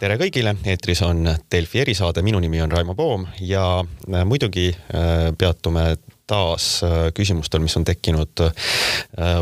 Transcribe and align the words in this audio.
tere 0.00 0.16
kõigile, 0.20 0.52
eetris 0.68 1.00
on 1.06 1.24
Delfi 1.52 1.80
erisaade, 1.80 2.22
minu 2.24 2.40
nimi 2.42 2.60
on 2.60 2.72
Raimo 2.72 2.94
Poom 2.96 3.24
ja 3.40 3.64
äh, 3.80 4.24
muidugi 4.28 4.68
äh, 4.72 5.30
peatume 5.38 5.96
taas 6.28 6.82
äh, 6.84 6.96
küsimustel, 7.16 7.62
mis 7.64 7.76
on 7.78 7.86
tekkinud 7.86 8.42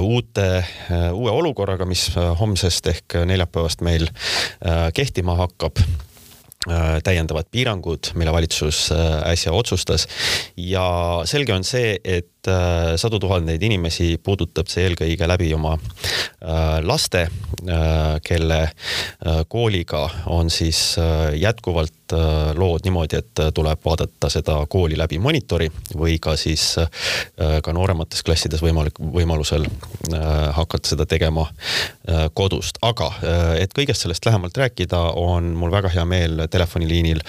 uute, 0.05 0.49
uue 1.17 1.33
olukorraga, 1.33 1.87
mis 1.89 2.07
homsest 2.39 2.91
ehk 2.93 3.17
neljapäevast 3.27 3.83
meil 3.87 4.07
kehtima 4.95 5.39
hakkab. 5.41 5.81
Täiendavad 7.05 7.49
piirangud, 7.53 8.15
mille 8.17 8.33
valitsus 8.33 8.87
äsja 9.29 9.53
otsustas. 9.53 10.07
Ja 10.57 10.87
selge 11.29 11.53
on 11.53 11.65
see, 11.69 11.99
et 12.05 12.31
Äh, 12.49 12.97
sadu 13.01 13.19
tuhandeid 13.19 13.63
inimesi 13.65 14.19
puudutab 14.21 14.69
see 14.69 14.83
eelkõige 14.85 15.25
läbi 15.25 15.47
oma 15.57 15.79
äh, 15.79 16.83
laste, 16.85 17.23
äh, 17.65 18.19
kelle 18.25 18.59
kooliga 19.49 20.03
on 20.29 20.51
siis 20.53 20.97
jätkuvalt 21.41 22.13
lood 22.59 22.85
niimoodi, 22.85 23.17
et 23.23 23.41
tuleb 23.57 23.81
vaadata 23.87 24.29
seda 24.31 24.59
kooli 24.71 24.99
läbi 24.99 25.17
monitori 25.23 25.71
või 25.97 26.19
ka 26.23 26.35
siis 26.37 26.75
ka 27.65 27.73
nooremates 27.75 28.21
klassides 28.27 28.61
võimalik, 28.63 29.01
võimalusel 29.01 29.65
hakata 30.59 30.93
seda 30.93 31.07
tegema 31.09 31.47
kodust, 32.37 32.79
aga 32.85 33.09
et 33.59 33.73
kõigest 33.77 34.05
sellest 34.05 34.29
lähemalt 34.29 34.61
rääkida, 34.61 35.01
on 35.17 35.55
mul 35.59 35.73
väga 35.73 35.95
hea 35.97 36.05
meel 36.05 36.45
telefoniliinil 36.53 37.25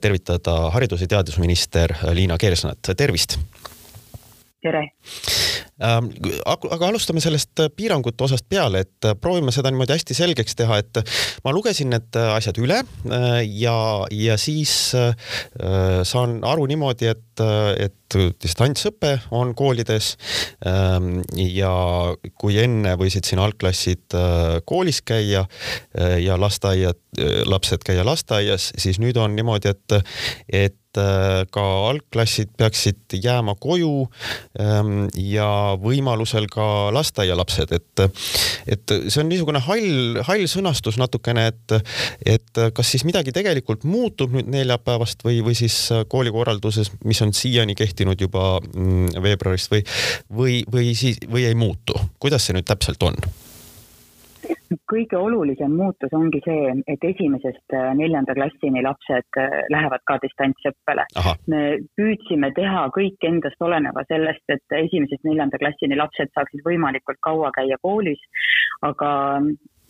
tervitada 0.00 0.56
haridus- 0.74 1.04
ja 1.04 1.12
teadusminister 1.18 1.94
Liina 2.16 2.40
Kersnat, 2.40 2.94
tervist 2.96 3.36
tere! 4.60 4.94
Ähm, 5.80 6.10
aga 6.44 6.90
alustame 6.90 7.22
sellest 7.24 7.60
äh, 7.62 7.70
piirangute 7.72 8.24
osast 8.26 8.44
peale, 8.52 8.82
et 8.84 9.06
äh, 9.08 9.14
proovime 9.16 9.52
seda 9.54 9.70
niimoodi 9.72 9.94
hästi 9.96 10.16
selgeks 10.18 10.58
teha, 10.58 10.80
et 10.82 11.00
äh, 11.00 11.20
ma 11.46 11.54
lugesin 11.56 11.88
need 11.94 12.18
asjad 12.20 12.58
üle 12.60 12.82
ja, 13.48 13.76
ja 14.12 14.36
siis 14.40 14.74
saan 14.92 16.34
aru 16.46 16.66
niimoodi, 16.68 17.08
et, 17.10 17.42
et 17.80 18.16
distantsõpe 18.42 19.14
on 19.36 19.54
koolides. 19.56 20.12
Ähm, 20.66 21.22
ja 21.36 21.72
kui 22.40 22.58
enne 22.60 22.96
võisid 23.00 23.28
siin 23.28 23.40
algklassid 23.42 24.16
koolis 24.68 25.00
käia 25.06 25.46
ja 26.20 26.36
lasteaiad, 26.40 26.98
lapsed 27.48 27.86
käia 27.86 28.04
lasteaias, 28.06 28.70
siis 28.78 29.00
nüüd 29.02 29.18
on 29.20 29.36
niimoodi, 29.38 29.72
et, 29.72 30.14
et 30.48 30.76
ka 31.54 31.64
algklassid 31.90 32.50
peaksid 32.58 33.14
jääma 33.22 33.54
koju 33.62 34.08
ähm, 34.58 35.06
ja 35.14 35.69
võimalusel 35.80 36.48
ka 36.50 36.64
lasteaialapsed, 36.94 37.74
et, 37.76 38.04
et 38.66 38.94
see 39.06 39.22
on 39.22 39.30
niisugune 39.30 39.62
hall, 39.64 40.20
hall 40.26 40.46
sõnastus 40.50 40.98
natukene, 41.00 41.46
et, 41.52 41.76
et 42.36 42.62
kas 42.76 42.94
siis 42.94 43.06
midagi 43.08 43.34
tegelikult 43.36 43.84
muutub 43.88 44.34
nüüd 44.36 44.50
neljapäevast 44.50 45.24
või, 45.26 45.40
või 45.46 45.58
siis 45.58 45.76
koolikorralduses, 46.10 46.92
mis 47.04 47.20
on 47.24 47.34
siiani 47.36 47.76
kehtinud 47.78 48.20
juba 48.20 48.56
mm, 48.60 49.20
veebruarist 49.22 49.72
või, 49.72 49.84
või, 50.28 50.58
või 50.70 50.94
siis, 50.98 51.22
või 51.30 51.46
ei 51.48 51.58
muutu, 51.58 51.96
kuidas 52.22 52.46
see 52.46 52.58
nüüd 52.58 52.68
täpselt 52.68 53.02
on? 53.06 53.18
Kõige 54.90 55.18
olulisem 55.18 55.72
muutus 55.76 56.12
ongi 56.16 56.40
see, 56.44 56.74
et 56.90 57.04
esimesest 57.06 57.74
äh, 57.76 57.90
neljanda 57.98 58.34
klassini 58.38 58.82
lapsed 58.84 59.40
äh, 59.40 59.56
lähevad 59.72 60.04
ka 60.08 60.18
distantsõppele. 60.24 61.06
me 61.52 61.62
püüdsime 61.98 62.52
teha 62.56 62.86
kõik 62.96 63.28
endast 63.30 63.60
oleneva 63.60 64.04
sellest, 64.08 64.44
et 64.48 64.78
esimesest 64.84 65.24
neljanda 65.24 65.58
klassini 65.58 65.98
lapsed 65.98 66.32
saaksid 66.34 66.64
võimalikult 66.66 67.20
kaua 67.22 67.50
käia 67.56 67.78
koolis, 67.82 68.22
aga 68.86 69.10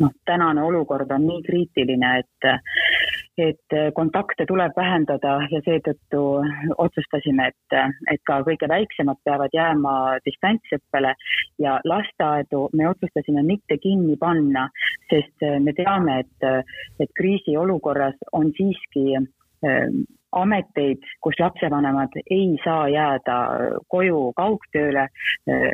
noh, 0.00 0.12
tänane 0.24 0.62
olukord 0.62 1.10
on 1.12 1.26
nii 1.28 1.42
kriitiline, 1.46 2.12
et 2.24 2.50
et 3.38 3.76
kontakte 3.94 4.44
tuleb 4.48 4.72
vähendada 4.76 5.36
ja 5.50 5.60
seetõttu 5.64 6.22
otsustasime, 6.78 7.50
et, 7.52 7.76
et 8.12 8.22
ka 8.28 8.40
kõige 8.46 8.68
väiksemad 8.68 9.20
peavad 9.24 9.54
jääma 9.54 9.94
distantsõppele 10.26 11.14
ja 11.62 11.78
lasteaedu 11.84 12.68
me 12.74 12.88
otsustasime 12.90 13.44
mitte 13.46 13.78
kinni 13.82 14.16
panna, 14.20 14.68
sest 15.10 15.46
me 15.64 15.74
teame, 15.78 16.20
et, 16.24 16.70
et 17.00 17.12
kriisiolukorras 17.18 18.18
on 18.32 18.52
siiski 18.56 19.20
ameteid, 20.32 21.04
kus 21.24 21.38
lapsevanemad 21.40 22.14
ei 22.30 22.54
saa 22.64 22.88
jääda 22.88 23.36
koju 23.88 24.32
kaugtööle. 24.36 25.06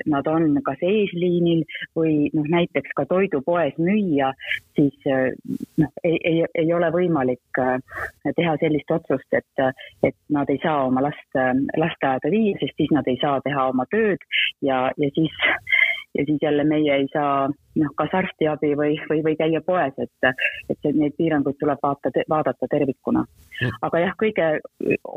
Nad 0.07 0.31
on 0.31 0.61
kas 0.65 0.83
eesliinil 0.83 1.65
või 1.97 2.31
noh, 2.35 2.49
näiteks 2.51 2.95
ka 2.97 3.07
toidupoes 3.11 3.77
müüa, 3.79 4.33
siis 4.79 4.97
noh, 5.07 5.93
ei, 6.05 6.17
ei, 6.25 6.45
ei 6.55 6.73
ole 6.75 6.91
võimalik 6.95 7.61
teha 7.61 8.57
sellist 8.61 8.91
otsust, 8.91 9.29
et, 9.37 9.65
et 10.03 10.17
nad 10.33 10.51
ei 10.53 10.61
saa 10.63 10.87
oma 10.87 11.05
last 11.05 11.41
lasteaeda 11.77 12.31
viia, 12.33 12.57
sest 12.61 12.77
siis 12.81 12.93
nad 12.95 13.07
ei 13.11 13.19
saa 13.21 13.41
teha 13.45 13.69
oma 13.73 13.87
tööd 13.93 14.23
ja, 14.65 14.87
ja 14.97 15.11
siis 15.15 15.35
ja 16.19 16.25
siis 16.27 16.43
jälle 16.43 16.65
meie 16.65 16.95
ei 16.95 17.07
saa 17.13 17.49
noh, 17.49 17.93
kas 17.97 18.15
arstiabi 18.21 18.73
või, 18.81 18.97
või, 19.11 19.23
või 19.27 19.37
käia 19.39 19.61
poes, 19.67 19.95
et, 20.03 20.31
et 20.73 20.89
neid 20.95 21.17
piiranguid 21.19 21.59
tuleb 21.61 21.83
vaata, 21.83 22.13
vaadata 22.29 22.69
tervikuna. 22.73 23.25
aga 23.83 24.03
jah, 24.05 24.17
kõige 24.23 24.49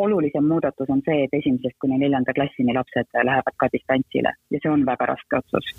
olulisem 0.08 0.48
muudatus 0.48 0.90
on 0.90 1.04
see, 1.06 1.24
et 1.26 1.40
esimesest 1.42 1.78
kuni 1.80 2.00
neljanda 2.02 2.36
klassini 2.36 2.76
lapsed 2.76 3.24
lähevad 3.24 3.56
ka 3.58 3.72
distantsile 3.74 4.36
ja 4.52 4.62
see 4.62 4.72
on 4.72 4.86
väga 4.86 5.12
raske 5.14 5.42
otsus 5.42 5.74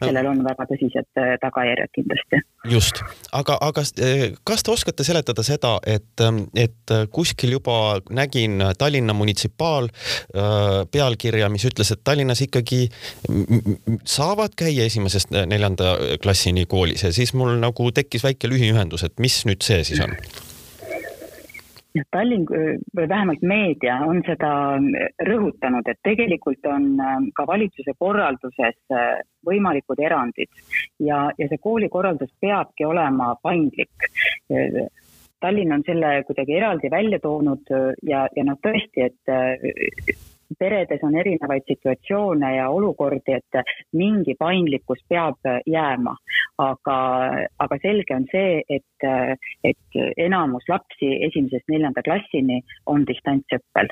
sellel 0.00 0.28
on 0.30 0.42
väga 0.44 0.66
tõsised 0.70 1.20
äh, 1.20 1.34
tagajärjed 1.42 1.92
kindlasti. 1.96 2.40
just, 2.72 3.02
aga, 3.36 3.56
aga 3.64 3.84
äh, 4.04 4.24
kas 4.46 4.64
te 4.64 4.72
oskate 4.72 5.06
seletada 5.06 5.44
seda, 5.46 5.76
et, 5.86 6.10
ähm, 6.24 6.42
et 6.54 6.94
äh, 6.94 7.06
kuskil 7.12 7.54
juba 7.56 8.00
nägin 8.10 8.60
Tallinna 8.78 9.14
munitsipaal 9.16 9.88
pealkirja, 10.92 11.48
mis 11.52 11.64
ütles, 11.68 11.90
et 11.92 12.02
Tallinnas 12.04 12.40
ikkagi 12.44 12.86
saavad 14.08 14.54
käia 14.58 14.86
esimesest 14.88 15.32
neljanda 15.32 15.94
klassini 16.22 16.66
koolis 16.70 17.04
ja 17.04 17.12
siis 17.14 17.34
mul 17.36 17.56
nagu 17.60 17.90
tekkis 17.94 18.24
väike 18.26 18.50
lühiühendus, 18.50 19.04
et 19.06 19.18
mis 19.22 19.42
nüüd 19.48 19.64
see 19.66 19.82
siis 19.86 20.02
on? 20.04 20.16
Tallinn 22.10 22.46
või 22.46 23.08
vähemalt 23.08 23.42
meedia 23.42 23.96
on 24.06 24.22
seda 24.26 24.50
rõhutanud, 25.26 25.88
et 25.90 25.98
tegelikult 26.06 26.66
on 26.70 26.92
ka 27.34 27.46
valitsuse 27.48 27.96
korralduses 27.98 28.78
võimalikud 29.46 29.98
erandid 29.98 30.50
ja, 31.02 31.24
ja 31.34 31.48
see 31.50 31.58
koolikorraldus 31.58 32.30
peabki 32.40 32.86
olema 32.86 33.34
paindlik. 33.42 34.08
Tallinn 35.40 35.72
on 35.72 35.82
selle 35.86 36.20
kuidagi 36.28 36.58
eraldi 36.60 36.90
välja 36.92 37.18
toonud 37.18 37.72
ja, 38.06 38.26
ja 38.36 38.44
noh, 38.46 38.60
tõesti, 38.62 39.08
et 39.08 40.18
peredes 40.58 41.02
on 41.06 41.16
erinevaid 41.16 41.66
situatsioone 41.68 42.54
ja 42.56 42.68
olukordi, 42.70 43.38
et 43.38 43.74
mingi 43.96 44.34
paindlikkus 44.38 45.02
peab 45.08 45.38
jääma. 45.66 46.16
Aga, 46.64 46.96
aga 47.64 47.78
selge 47.82 48.16
on 48.16 48.26
see, 48.32 48.62
et, 48.68 49.08
et 49.64 50.00
enamus 50.16 50.66
lapsi 50.68 51.12
esimesest 51.28 51.68
neljanda 51.72 52.04
klassini 52.06 52.60
on 52.86 53.06
distantsõppel 53.08 53.88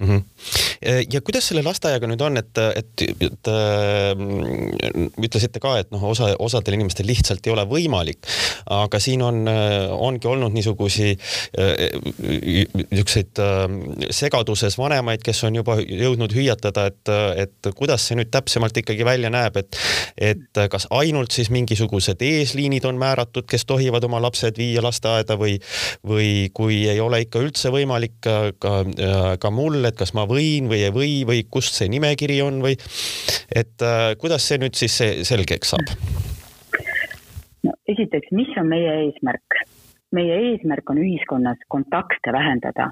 mm. 0.00 0.06
-hmm. 0.06 0.63
Ja 0.82 1.20
kuidas 1.24 1.48
selle 1.50 1.64
lasteaiaga 1.66 2.08
nüüd 2.10 2.22
on, 2.24 2.38
et, 2.40 2.62
et, 2.80 3.04
et 3.28 3.50
äh, 3.50 5.04
ütlesite 5.24 5.62
ka, 5.62 5.76
et 5.82 5.92
noh, 5.94 6.02
osa, 6.10 6.32
osadel 6.42 6.78
inimestel 6.78 7.08
lihtsalt 7.08 7.46
ei 7.46 7.54
ole 7.54 7.66
võimalik, 7.68 8.24
aga 8.74 9.00
siin 9.02 9.22
on, 9.24 9.44
ongi 9.94 10.28
olnud 10.30 10.54
niisugusi 10.54 11.14
niisuguseid 12.90 13.40
äh, 13.42 13.64
segaduses 14.14 14.78
vanemaid, 14.78 15.22
kes 15.24 15.44
on 15.48 15.58
juba 15.60 15.76
jõudnud 15.80 16.32
hüüatada, 16.34 16.86
et, 16.90 17.12
et 17.44 17.70
kuidas 17.76 18.06
see 18.08 18.18
nüüd 18.18 18.30
täpsemalt 18.34 18.76
ikkagi 18.80 19.06
välja 19.06 19.30
näeb, 19.32 19.58
et, 19.60 19.78
et 20.32 20.62
kas 20.70 20.88
ainult 20.94 21.34
siis 21.34 21.50
mingisugused 21.54 22.22
eesliinid 22.24 22.86
on 22.88 22.98
määratud, 23.00 23.46
kes 23.50 23.66
tohivad 23.68 24.04
oma 24.08 24.20
lapsed 24.24 24.58
viia 24.60 24.82
lasteaeda 24.84 25.36
või, 25.40 25.58
või 26.06 26.48
kui 26.54 26.84
ei 26.90 27.00
ole 27.02 27.24
ikka 27.24 27.42
üldse 27.44 27.72
võimalik 27.74 28.18
ka, 28.24 28.52
ka, 29.40 29.50
mul 29.54 29.84
et 29.88 29.98
kas 29.98 30.14
ma 30.16 30.26
võin 30.28 30.63
või 30.70 30.84
ei 30.86 30.94
või 30.94 31.12
või 31.28 31.44
kust 31.50 31.78
see 31.78 31.90
nimekiri 31.92 32.40
on 32.44 32.62
või 32.64 32.76
et 33.54 33.84
äh, 33.84 34.12
kuidas 34.20 34.48
see 34.48 34.60
nüüd 34.62 34.78
siis 34.78 34.96
selgeks 35.28 35.74
saab? 35.74 35.94
no 37.64 37.76
esiteks, 37.88 38.32
mis 38.32 38.52
on 38.60 38.70
meie 38.72 38.98
eesmärk? 39.06 39.64
meie 40.14 40.34
eesmärk 40.50 40.90
on 40.90 41.00
ühiskonnas 41.02 41.58
kontakte 41.68 42.32
vähendada. 42.32 42.90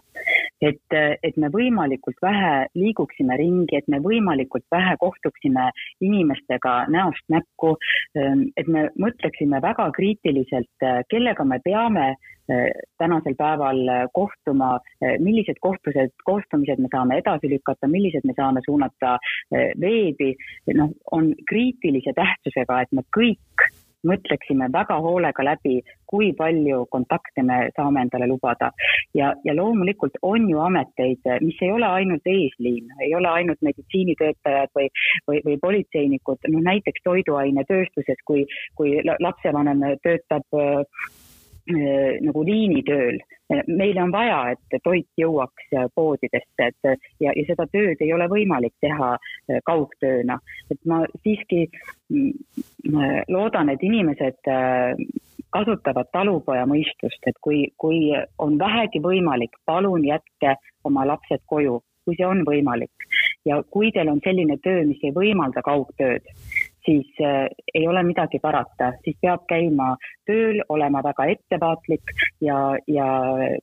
Et, 0.62 0.96
et 1.22 1.36
me 1.36 1.50
võimalikult 1.52 2.18
vähe 2.22 2.66
liiguksime 2.78 3.36
ringi, 3.40 3.78
et 3.78 3.88
me 3.92 4.00
võimalikult 4.02 4.64
vähe 4.72 4.96
kohtuksime 5.00 5.70
inimestega 6.00 6.74
näost 6.92 7.24
näkku, 7.32 7.76
ähm, 8.18 8.48
et 8.56 8.68
me 8.68 8.88
mõtleksime 8.98 9.62
väga 9.62 9.90
kriitiliselt, 9.96 10.86
kellega 11.10 11.44
me 11.44 11.58
peame 11.64 12.06
äh, 12.12 12.68
tänasel 12.98 13.36
päeval 13.38 13.82
kohtuma, 14.14 14.74
äh, 15.02 15.16
millised 15.20 15.60
kohtused, 15.60 16.14
kohtumised 16.24 16.82
me 16.82 16.90
saame 16.92 17.18
edasi 17.22 17.50
lükata, 17.52 17.90
millised 17.90 18.26
me 18.28 18.36
saame 18.38 18.64
suunata 18.66 19.16
äh, 19.18 19.72
veebi, 19.80 20.34
noh, 20.78 20.92
on 21.12 21.32
kriitilise 21.48 22.14
tähtsusega, 22.16 22.82
et 22.82 22.92
me 22.92 23.06
kõik 23.16 23.70
mõtleksime 24.08 24.68
väga 24.72 24.98
hoolega 25.04 25.44
läbi, 25.44 25.80
kui 26.06 26.32
palju 26.36 26.84
kontakte 26.92 27.44
me 27.46 27.58
saame 27.76 28.04
endale 28.04 28.28
lubada. 28.28 28.70
ja, 29.14 29.32
ja 29.44 29.54
loomulikult 29.56 30.18
on 30.22 30.48
ju 30.50 30.60
ameteid, 30.60 31.24
mis 31.40 31.58
ei 31.62 31.72
ole 31.72 31.86
ainult 31.86 32.26
eesliin, 32.26 32.92
ei 33.00 33.14
ole 33.14 33.28
ainult 33.28 33.60
meditsiinitöötajad 33.62 34.72
või, 34.76 34.88
või, 35.28 35.40
või 35.46 35.58
politseinikud, 35.66 36.48
noh 36.52 36.64
näiteks 36.68 37.04
toiduainetööstuses, 37.04 38.20
kui, 38.26 38.46
kui 38.76 38.98
lapsevanem 39.20 39.84
töötab 40.02 40.58
äh, 40.58 40.84
nagu 41.66 42.42
liinitööl. 42.44 43.20
meile 43.66 44.02
on 44.02 44.12
vaja, 44.12 44.54
et 44.54 44.82
toit 44.82 45.08
jõuaks 45.20 45.68
poodidesse, 45.94 46.68
et 46.68 46.88
ja, 47.20 47.32
ja 47.36 47.44
seda 47.46 47.66
tööd 47.70 48.00
ei 48.00 48.12
ole 48.12 48.28
võimalik 48.28 48.72
teha 48.80 49.16
kaugtööna. 49.64 50.38
et 50.70 50.80
ma 50.84 51.04
siiski 51.22 51.68
mm, 52.08 53.28
loodan, 53.28 53.68
et 53.68 53.82
inimesed 53.82 54.40
kasutavad 55.52 56.08
talupoja 56.12 56.64
mõistust, 56.68 57.20
et 57.26 57.38
kui, 57.44 57.66
kui 57.76 58.10
on 58.38 58.58
vähegi 58.58 59.02
võimalik, 59.04 59.56
palun 59.68 60.04
jätke 60.06 60.56
oma 60.88 61.04
lapsed 61.06 61.44
koju, 61.46 61.80
kui 62.04 62.16
see 62.18 62.26
on 62.26 62.42
võimalik. 62.48 63.08
ja 63.44 63.58
kui 63.74 63.90
teil 63.92 64.08
on 64.08 64.20
selline 64.24 64.56
töö, 64.62 64.84
mis 64.86 65.02
ei 65.02 65.12
võimalda 65.14 65.64
kaugtööd, 65.66 66.28
siis 66.84 67.06
äh, 67.20 67.46
ei 67.74 67.88
ole 67.88 68.02
midagi 68.02 68.38
parata, 68.42 68.92
siis 69.04 69.16
peab 69.20 69.44
käima 69.48 69.94
tööl, 70.26 70.62
olema 70.68 71.02
väga 71.04 71.26
ettevaatlik 71.34 72.14
ja, 72.40 72.58
ja 72.86 73.06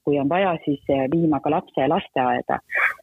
kui 0.04 0.20
on 0.20 0.30
vaja, 0.30 0.56
siis 0.66 0.82
äh, 0.92 1.06
viima 1.12 1.40
ka 1.44 1.52
lapse 1.52 1.88
lasteaeda. 1.88 2.60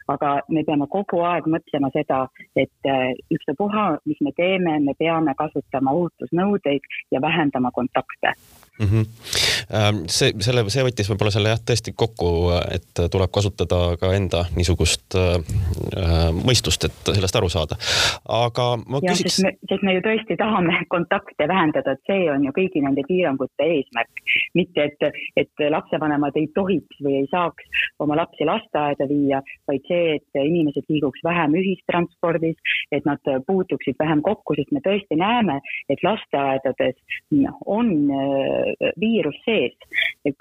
aga 0.08 0.28
me 0.54 0.62
peame 0.64 0.86
kogu 0.86 1.20
aeg 1.26 1.48
mõtlema 1.50 1.90
seda, 1.94 2.26
et 2.56 2.88
äh, 2.88 3.12
ükstapuha, 3.34 3.86
mis 4.06 4.20
me 4.22 4.32
teeme, 4.36 4.78
me 4.80 4.94
peame 4.98 5.34
kasutama 5.34 5.92
ohutusnõudeid 5.92 6.86
ja 7.10 7.20
vähendama 7.20 7.70
kontakte 7.70 8.32
mm. 8.78 8.86
-hmm. 8.86 10.04
see, 10.06 10.32
selle, 10.40 10.64
see 10.70 10.84
võttis 10.86 11.10
võib-olla 11.10 11.34
selle 11.34 11.52
jah, 11.54 11.60
tõesti 11.70 11.92
kokku, 11.96 12.30
et 12.70 13.04
tuleb 13.10 13.30
kasutada 13.32 13.96
ka 14.00 14.12
enda 14.14 14.44
niisugust 14.56 14.95
äh, 15.16 16.28
mõistust, 16.36 16.86
et 16.88 17.12
sellest 17.12 17.38
aru 17.38 17.48
saada. 17.52 17.78
aga 18.28 18.68
ma 18.84 19.00
ja, 19.04 19.14
küsiks. 19.14 19.40
sest 19.42 19.84
me 19.86 19.96
ju 19.96 20.04
tõesti 20.04 20.36
tahame 20.40 20.82
kontakte 20.92 21.48
vähendada, 21.48 21.96
et 21.96 22.10
see 22.10 22.28
on 22.32 22.44
ju 22.46 22.54
kõigi 22.56 22.82
nende 22.84 23.04
piirangute 23.08 23.68
eesmärk. 23.76 24.22
mitte, 24.54 24.88
et, 24.90 25.22
et 25.36 25.66
lapsevanemad 25.70 26.36
ei 26.36 26.48
tohiks 26.54 27.00
või 27.02 27.20
ei 27.22 27.28
saaks 27.30 27.86
oma 28.02 28.16
lapsi 28.16 28.44
lasteaeda 28.48 29.08
viia, 29.08 29.42
vaid 29.68 29.84
see, 29.88 30.16
et 30.18 30.40
inimesed 30.42 30.86
liiguks 30.88 31.22
vähem 31.24 31.56
ühistranspordis, 31.58 32.56
et 32.92 33.04
nad 33.08 33.22
puutuksid 33.46 33.96
vähem 33.98 34.22
kokku, 34.22 34.56
sest 34.56 34.72
me 34.72 34.82
tõesti 34.84 35.18
näeme, 35.18 35.60
et 35.92 36.02
lasteaedades 36.04 36.96
on 37.66 37.92
viirus 39.00 39.38
sees. 39.44 39.74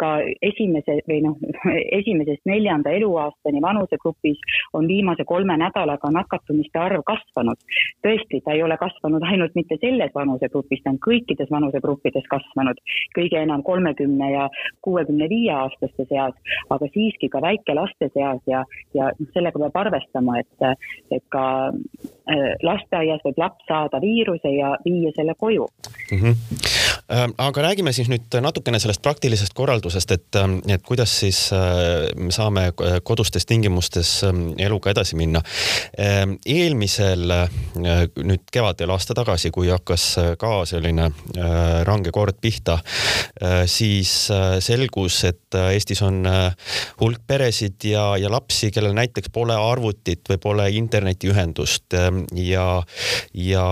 ka 0.02 0.18
esimese 0.42 0.98
või 1.10 1.20
noh, 1.22 1.38
esimesest 2.00 2.42
neljanda 2.50 2.94
eluaastani 2.98 3.62
vanusegrupis 3.62 4.42
on 4.74 4.88
viimase 4.88 5.26
kolme 5.26 5.58
nädalaga 5.58 6.12
nakatumiste 6.12 6.80
arv 6.80 7.04
kasvanud. 7.06 7.58
tõesti, 8.06 8.42
ta 8.46 8.52
ei 8.52 8.64
ole 8.64 8.78
kasvanud 8.78 9.24
ainult 9.24 9.56
mitte 9.56 9.78
selles 9.82 10.12
vanusegrupis, 10.16 10.84
ta 10.84 10.94
on 10.94 11.00
kõikides 11.08 11.52
vanusegruppides 11.52 12.28
kasvanud, 12.30 12.82
kõige 13.18 13.42
enam 13.42 13.64
kolmekümne 13.64 14.32
ja 14.32 14.50
kuuekümne 14.82 15.30
viie 15.30 15.54
aastaste 15.54 16.06
seas, 16.10 16.34
aga 16.70 16.90
siiski 16.94 17.30
ka 17.30 17.42
väikelaste 17.42 18.10
seas 18.14 18.42
ja, 18.48 18.64
ja 18.94 19.12
noh, 19.20 19.32
sellega 19.34 19.60
peab 19.60 19.82
arvestama, 19.86 20.40
et, 20.40 20.86
et 21.12 21.24
ka 21.30 21.46
äh, 21.70 22.52
lasteaias 22.64 23.24
võib 23.26 23.42
laps 23.42 23.66
saada 23.70 24.02
viiruse 24.02 24.52
ja 24.56 24.76
viia 24.86 25.12
selle 25.16 25.36
koju 25.40 25.68
mm. 26.12 26.22
-hmm 26.22 26.95
aga 27.38 27.62
räägime 27.62 27.94
siis 27.94 28.08
nüüd 28.10 28.34
natukene 28.42 28.80
sellest 28.82 29.02
praktilisest 29.06 29.54
korraldusest, 29.54 30.12
et, 30.12 30.38
ähm, 30.42 30.58
et 30.68 30.82
kuidas 30.86 31.12
siis 31.20 31.40
äh, 31.54 32.08
saame 32.34 32.66
äh, 32.72 32.98
kodustes 33.04 33.46
tingimustes 33.46 34.24
ähm, 34.26 34.48
eluga 34.58 34.90
edasi 34.90 35.16
minna. 35.16 35.42
Ähm, 36.02 36.38
eelmisel 36.46 37.30
nüüd 37.76 38.50
kevadel 38.52 38.90
aasta 38.96 39.14
tagasi, 39.18 39.52
kui 39.54 39.70
hakkas 39.70 40.06
ka 40.40 40.52
selline 40.68 41.10
range 41.86 42.12
kord 42.16 42.38
pihta, 42.42 42.78
siis 43.70 44.12
selgus, 44.64 45.18
et 45.28 45.58
Eestis 45.74 46.02
on 46.06 46.22
hulk 47.02 47.24
peresid 47.28 47.84
ja, 47.90 48.06
ja 48.20 48.32
lapsi, 48.32 48.72
kellel 48.74 48.96
näiteks 48.98 49.32
pole 49.36 49.56
arvutit 49.58 50.30
või 50.32 50.40
pole 50.42 50.68
internetiühendust 50.80 51.98
ja, 52.46 52.68
ja, 53.34 53.68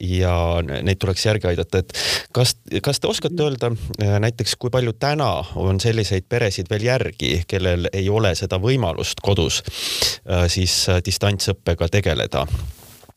ja 0.00 0.36
neid 0.62 1.00
tuleks 1.02 1.26
järgi 1.28 1.52
aidata, 1.52 1.82
et 1.82 1.96
kas 2.32 2.56
kas 2.82 3.00
te 3.00 3.10
oskate 3.10 3.42
öelda 3.42 3.72
äh, 3.72 4.18
näiteks, 4.22 4.56
kui 4.58 4.70
palju 4.70 4.92
täna 4.92 5.30
on 5.60 5.80
selliseid 5.80 6.28
peresid 6.28 6.70
veel 6.70 6.86
järgi, 6.88 7.32
kellel 7.48 7.88
ei 7.92 8.08
ole 8.08 8.34
seda 8.38 8.60
võimalust 8.62 9.20
kodus 9.22 9.62
äh, 9.62 10.46
siis 10.52 10.84
äh, 10.88 11.02
distantsõppega 11.04 11.88
tegeleda? 11.92 12.46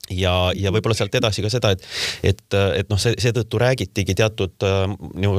ja, 0.09 0.33
ja 0.55 0.73
võib-olla 0.73 0.97
sealt 0.97 1.15
edasi 1.17 1.43
ka 1.45 1.49
seda, 1.49 1.71
et, 1.75 1.85
et, 2.23 2.43
et 2.81 2.91
noh, 2.91 2.99
see 3.01 3.15
seetõttu 3.21 3.59
räägitigi 3.61 4.15
teatud 4.17 4.65
äh, 4.65 4.85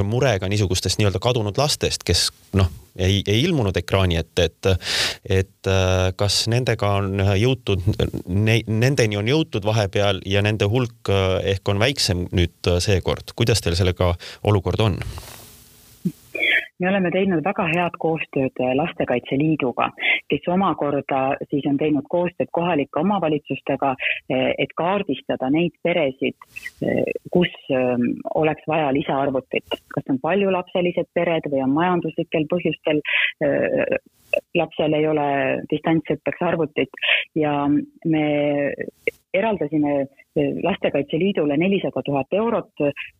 murega 0.03 0.49
niisugustest 0.49 0.99
nii-öelda 0.99 1.21
kadunud 1.23 1.57
lastest, 1.59 2.03
kes 2.07 2.29
noh, 2.57 2.71
ei, 2.97 3.21
ei 3.27 3.41
ilmunud 3.43 3.77
ekraani 3.77 4.19
ette, 4.19 4.49
et, 4.49 4.69
et 5.39 5.71
kas 6.17 6.39
nendega 6.51 6.91
on 7.01 7.23
jõutud 7.37 7.83
ne,, 8.27 8.59
nendeni 8.67 9.19
on 9.19 9.29
jõutud 9.29 9.65
vahepeal 9.67 10.21
ja 10.25 10.43
nende 10.45 10.69
hulk 10.71 11.11
ehk 11.43 11.73
on 11.73 11.81
väiksem 11.81 12.27
nüüd 12.35 12.73
seekord, 12.83 13.35
kuidas 13.35 13.63
teil 13.63 13.77
sellega 13.79 14.13
olukord 14.47 14.87
on? 14.89 15.01
Me 16.79 16.89
oleme 16.89 17.11
teinud 17.13 17.43
väga 17.45 17.65
head 17.71 17.97
koostööd 18.01 18.61
Lastekaitse 18.79 19.37
Liiduga, 19.39 19.89
kes 20.29 20.47
omakorda 20.53 21.21
siis 21.49 21.65
on 21.69 21.77
teinud 21.77 22.07
koostööd 22.09 22.51
kohalike 22.51 23.01
omavalitsustega, 23.01 23.93
et 24.29 24.75
kaardistada 24.77 25.49
neid 25.53 25.75
peresid, 25.83 26.37
kus 27.33 27.53
ähm, 27.73 28.11
oleks 28.35 28.67
vaja 28.67 28.91
lisaarvutit. 28.93 29.79
kas 29.93 30.09
on 30.09 30.19
paljulapselised 30.21 31.09
pered 31.13 31.49
või 31.51 31.63
on 31.63 31.73
majanduslikel 31.73 32.45
põhjustel 32.51 33.01
äh, 33.43 33.97
lapsel 34.55 34.93
ei 34.97 35.07
ole 35.07 35.27
distantsõppeks 35.71 36.41
arvutit 36.49 37.01
ja 37.35 37.53
me 38.05 38.25
eraldasime 39.33 40.05
Lastekaitse 40.63 41.19
Liidule 41.19 41.57
nelisada 41.57 42.01
tuhat 42.05 42.33
eurot, 42.33 42.73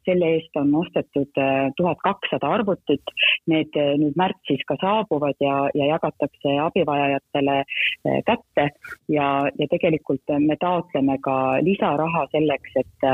selle 0.05 0.29
eest 0.35 0.59
on 0.59 0.73
ostetud 0.75 1.39
äh, 1.41 1.69
tuhat 1.77 2.01
kakssada 2.03 2.51
arvutit. 2.57 3.13
Need 3.49 3.75
äh, 3.79 3.95
nüüd 4.01 4.17
märtsis 4.19 4.63
ka 4.69 4.77
saabuvad 4.81 5.39
ja, 5.43 5.55
ja 5.77 5.89
jagatakse 5.93 6.57
abivajajatele 6.67 7.57
äh, 7.63 8.19
kätte. 8.27 8.69
Ja, 9.09 9.27
ja 9.59 9.69
tegelikult 9.71 10.35
me 10.43 10.57
taotleme 10.59 11.17
ka 11.23 11.37
lisaraha 11.65 12.27
selleks, 12.31 12.75
et, 12.83 13.07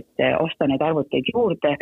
et 0.00 0.24
osta 0.40 0.68
neid 0.68 0.82
arvuteid 0.82 1.28
juurde, 1.32 1.76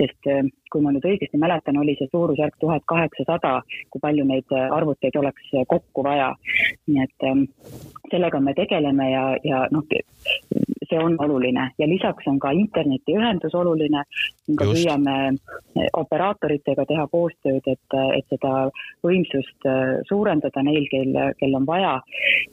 sest 0.00 0.30
kui 0.72 0.82
ma 0.84 0.92
nüüd 0.94 1.04
õigesti 1.04 1.38
mäletan, 1.40 1.78
oli 1.80 1.96
see 1.98 2.08
suurusjärk 2.10 2.56
tuhat 2.62 2.84
kaheksasada, 2.88 3.60
kui 3.90 4.02
palju 4.02 4.24
neid 4.24 4.52
arvuteid 4.56 5.16
oleks 5.20 5.50
kokku 5.68 6.04
vaja. 6.06 6.32
nii 6.86 7.02
et 7.04 7.26
ähm, 7.28 7.44
sellega 8.10 8.40
me 8.40 8.54
tegeleme 8.54 9.10
ja, 9.10 9.24
ja 9.44 9.64
noh, 9.70 9.84
see 10.90 10.98
on 10.98 11.16
oluline 11.22 11.70
ja 11.78 11.88
lisaks 11.88 12.26
on 12.30 12.38
ka 12.42 12.50
internetiühendus 12.50 13.54
oluline. 13.54 14.04
ka 14.58 14.66
püüame 14.66 15.16
operaatoritega 15.94 16.84
teha 16.88 17.06
koostööd, 17.12 17.66
et, 17.70 17.98
et 18.16 18.32
seda 18.32 18.54
võimsust 19.06 19.68
äh, 19.70 20.00
suurendada 20.08 20.64
neil, 20.66 20.88
kel, 20.90 21.14
kel 21.38 21.54
on 21.54 21.68
vaja. 21.68 22.00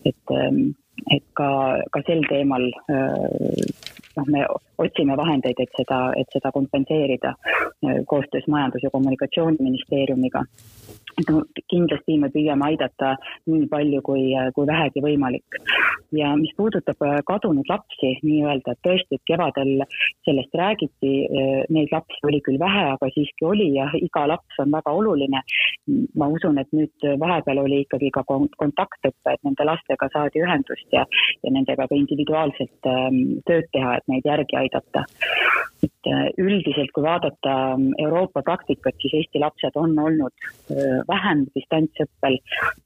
et, 0.06 0.36
ähm, 0.36 0.76
et 1.12 1.24
ka, 1.34 1.50
ka 1.92 2.02
sel 2.08 2.24
teemal 2.30 2.68
äh, 2.92 3.68
noh, 4.18 4.28
me 4.34 4.46
otsime 4.82 5.18
vahendeid, 5.18 5.60
et 5.62 5.80
seda, 5.80 6.00
et 6.18 6.30
seda 6.34 6.52
kompenseerida 6.52 7.34
äh, 7.38 8.02
koostöös 8.06 8.48
Majandus- 8.48 8.84
ja 8.84 8.90
Kommunikatsiooniministeeriumiga 8.90 10.46
no 11.26 11.42
kindlasti 11.72 12.18
me 12.22 12.30
püüame 12.34 12.68
aidata 12.72 13.16
nii 13.50 13.68
palju, 13.72 14.02
kui, 14.06 14.26
kui 14.56 14.68
vähegi 14.70 15.04
võimalik. 15.04 15.60
ja 16.16 16.30
mis 16.40 16.54
puudutab 16.56 17.02
äh, 17.04 17.18
kadunud 17.28 17.68
lapsi 17.68 18.14
nii-öelda, 18.24 18.74
et 18.74 18.80
tõesti, 18.86 19.18
et 19.18 19.24
kevadel 19.28 19.82
sellest 20.28 20.54
räägiti, 20.56 21.14
äh, 21.26 21.64
neid 21.74 21.92
lapsi 21.92 22.22
oli 22.30 22.40
küll 22.46 22.60
vähe, 22.62 22.86
aga 22.94 23.10
siiski 23.16 23.48
oli 23.50 23.72
ja 23.76 23.90
iga 24.00 24.28
laps 24.34 24.62
on 24.64 24.72
väga 24.72 24.94
oluline. 24.94 25.42
ma 26.20 26.28
usun, 26.28 26.58
et 26.60 26.72
nüüd 26.76 27.06
vahepeal 27.20 27.62
oli 27.64 27.82
ikkagi 27.86 28.12
ka 28.12 28.24
kontaktõpe, 28.28 29.34
et 29.34 29.44
nende 29.48 29.66
lastega 29.66 30.10
saadi 30.14 30.42
ühendust 30.44 30.92
ja, 30.92 31.06
ja 31.44 31.52
nendega 31.54 31.88
ka 31.88 31.96
individuaalselt 31.96 32.90
ähm, 32.92 33.40
tööd 33.48 33.70
teha, 33.74 33.98
et 33.98 34.08
neid 34.12 34.28
järgi 34.28 34.60
aidata. 34.60 35.06
Et 35.84 36.10
äh, 36.10 36.30
üldiselt, 36.42 36.92
kui 36.96 37.04
vaadata 37.06 37.54
ähm, 37.74 37.90
Euroopa 38.02 38.42
praktikat, 38.46 38.96
siis 39.02 39.14
Eesti 39.20 39.42
lapsed 39.44 39.76
on 39.76 39.98
olnud 40.00 40.48
äh, 40.72 41.00
vähem 41.10 41.46
distantsõppel 41.56 42.40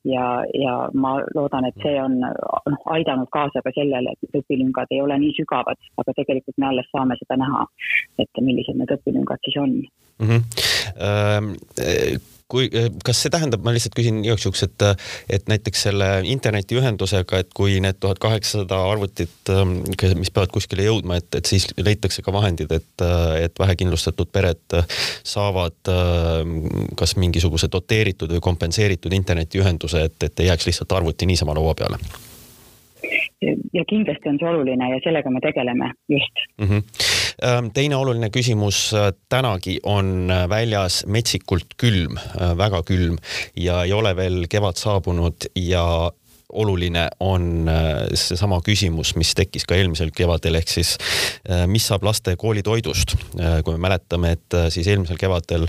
ja, 0.07 0.25
ja 0.57 0.75
ma 0.93 1.15
loodan, 1.35 1.67
et 1.69 1.77
see 1.83 1.95
on 2.01 2.19
noh, 2.21 2.83
aidanud 2.95 3.31
kaasa 3.31 3.63
ka 3.65 3.73
sellele, 3.77 4.15
et 4.15 4.41
õpilüngad 4.41 4.91
ei 4.91 5.01
ole 5.03 5.19
nii 5.23 5.37
sügavad, 5.39 5.79
aga 6.01 6.17
tegelikult 6.19 6.57
me 6.57 6.71
alles 6.71 6.91
saame 6.91 7.17
seda 7.21 7.39
näha, 7.41 7.65
et 8.21 8.43
millised 8.43 8.77
need 8.79 8.93
õpilüngad 8.97 9.41
siis 9.47 9.57
on 9.61 9.79
mm. 9.79 10.27
-hmm. 10.27 10.41
Kui, 12.51 12.67
eh, 12.75 12.89
kas 13.05 13.21
see 13.23 13.31
tähendab, 13.33 13.63
ma 13.65 13.73
lihtsalt 13.75 13.95
küsin 13.97 14.21
igaks 14.25 14.45
juhuks, 14.47 14.63
et, 14.67 14.85
et 15.37 15.51
näiteks 15.51 15.85
selle 15.87 16.09
internetiühendusega, 16.31 17.41
et 17.43 17.53
kui 17.57 17.79
need 17.83 17.99
tuhat 18.03 18.19
kaheksasada 18.23 18.81
arvutit, 18.91 19.53
ähm, 19.53 19.77
mis 20.19 20.33
peavad 20.33 20.51
kuskile 20.53 20.87
jõudma, 20.87 21.19
et, 21.21 21.29
et 21.39 21.47
siis 21.47 21.69
leitakse 21.79 22.25
ka 22.25 22.33
vahendid, 22.35 22.71
et, 22.75 23.05
et 23.41 23.61
vähekindlustatud 23.61 24.31
pered 24.33 24.79
saavad 25.27 25.93
ähm, 25.93 26.59
kas 26.99 27.15
mingisuguse 27.19 27.71
doteeritud 27.71 28.35
või 28.35 28.43
kompenseeritud 28.51 29.15
internetiühenduse, 29.21 30.05
et, 30.09 30.19
et 30.27 30.43
ei 30.43 30.51
jääks 30.51 30.69
lihtsalt 30.69 30.99
arvuti 30.99 31.29
niisama 31.29 31.55
laua 31.57 31.77
peale 31.77 32.01
ja 33.73 33.83
kindlasti 33.89 34.29
on 34.29 34.37
see 34.39 34.49
oluline 34.49 34.89
ja 34.91 34.99
sellega 35.03 35.31
me 35.33 35.41
tegeleme 35.41 35.91
just 36.09 36.43
mm. 36.61 36.67
-hmm. 36.67 37.71
teine 37.73 37.95
oluline 37.95 38.29
küsimus 38.29 38.93
äh, 38.93 39.13
tänagi 39.29 39.79
on 39.83 40.29
äh, 40.31 40.49
väljas 40.49 41.05
metsikult 41.07 41.73
külm, 41.77 42.17
äh, 42.17 42.57
väga 42.57 42.83
külm 42.83 43.17
ja 43.55 43.83
ei 43.83 43.93
ole 43.93 44.15
veel 44.15 44.45
kevad 44.49 44.77
saabunud 44.77 45.49
ja 45.55 46.11
oluline 46.51 47.07
on 47.19 47.67
äh, 47.69 48.07
seesama 48.17 48.59
küsimus, 48.65 49.15
mis 49.19 49.33
tekkis 49.37 49.65
ka 49.69 49.77
eelmisel 49.77 50.11
kevadel, 50.15 50.57
ehk 50.59 50.71
siis 50.71 50.95
äh, 51.49 51.65
mis 51.71 51.87
saab 51.89 52.05
laste 52.07 52.35
koolitoidust. 52.39 53.15
Äh, 53.39 53.59
kui 53.65 53.75
me 53.75 53.87
mäletame, 53.87 54.35
et 54.37 54.57
siis 54.73 54.87
eelmisel 54.91 55.19
kevadel 55.21 55.67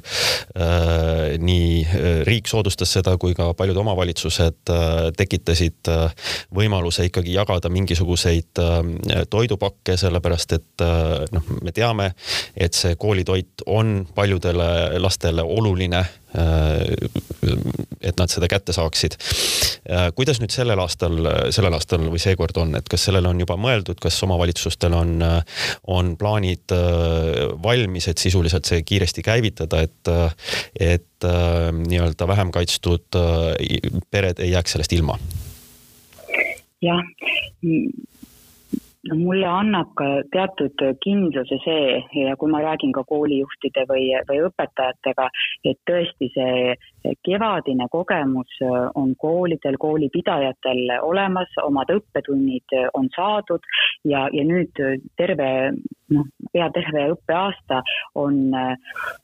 nii 1.43 2.23
riik 2.27 2.49
soodustas 2.51 2.93
seda, 2.97 3.15
kui 3.21 3.35
ka 3.37 3.49
paljud 3.57 3.77
omavalitsused 3.83 4.73
tekitasid 5.17 5.91
võimaluse 6.55 7.07
ikkagi 7.09 7.35
jagada 7.37 7.71
mingisuguseid 7.73 8.61
toidupakke, 9.31 9.97
sellepärast 10.01 10.57
et 10.59 10.85
noh, 11.35 11.53
me 11.62 11.75
teame, 11.75 12.11
et 12.57 12.77
see 12.77 12.97
koolitoit 13.01 13.65
on 13.67 14.03
paljudele 14.15 14.99
lastele 15.03 15.45
oluline 15.47 16.03
et 16.33 18.17
nad 18.19 18.31
seda 18.33 18.49
kätte 18.49 18.73
saaksid. 18.73 19.19
kuidas 20.17 20.41
nüüd 20.41 20.55
sellel 20.55 20.81
aastal, 20.81 21.19
sellel 21.53 21.77
aastal 21.77 22.07
või 22.09 22.21
seekord 22.23 22.57
on, 22.62 22.77
et 22.79 22.89
kas 22.89 23.05
sellele 23.09 23.29
on 23.29 23.41
juba 23.43 23.59
mõeldud, 23.61 24.01
kas 24.01 24.17
omavalitsustel 24.25 24.97
on, 24.97 25.12
on 25.93 26.15
plaanid 26.17 26.73
äh, 26.73 27.53
valmis, 27.62 28.09
et 28.09 28.23
sisuliselt 28.23 28.69
see 28.69 28.83
kiiresti 28.87 29.25
käivitada, 29.27 29.83
et, 29.85 30.12
et 30.81 31.29
äh, 31.29 31.69
nii-öelda 31.77 32.29
vähem 32.29 32.53
kaitstud 32.55 33.19
äh, 33.19 33.91
pered 34.11 34.43
ei 34.43 34.55
jääks 34.55 34.77
sellest 34.77 34.97
ilma? 34.99 35.19
jah 36.83 37.05
no 39.11 39.17
mulle 39.19 39.47
annab 39.49 39.95
ka 39.99 40.07
teatud 40.35 40.83
kindluse 41.03 41.59
see 41.65 41.87
ja 42.23 42.37
kui 42.39 42.51
ma 42.53 42.61
räägin 42.63 42.93
ka 42.95 43.03
koolijuhtide 43.09 43.85
või, 43.91 44.05
või 44.29 44.43
õpetajatega, 44.49 45.29
et 45.71 45.81
tõesti 45.89 46.29
see 46.37 46.77
kevadine 47.27 47.89
kogemus 47.91 48.61
on 48.99 49.15
koolidel, 49.19 49.79
koolipidajatel 49.83 50.95
olemas, 51.03 51.51
omad 51.65 51.91
õppetunnid 51.97 52.77
on 52.95 53.11
saadud 53.17 53.67
ja, 54.05 54.29
ja 54.33 54.47
nüüd 54.47 54.79
terve 55.19 55.51
noh, 56.13 56.31
pea 56.53 56.71
terve 56.75 57.09
õppeaasta 57.17 57.83
on, 58.23 58.55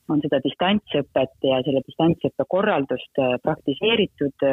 on 0.09 0.23
seda 0.25 0.41
distantsõpet 0.43 1.49
ja 1.51 1.63
selle 1.63 1.85
distantsõppe 1.87 2.47
korraldust 2.51 3.23
praktiseeritud 3.45 4.49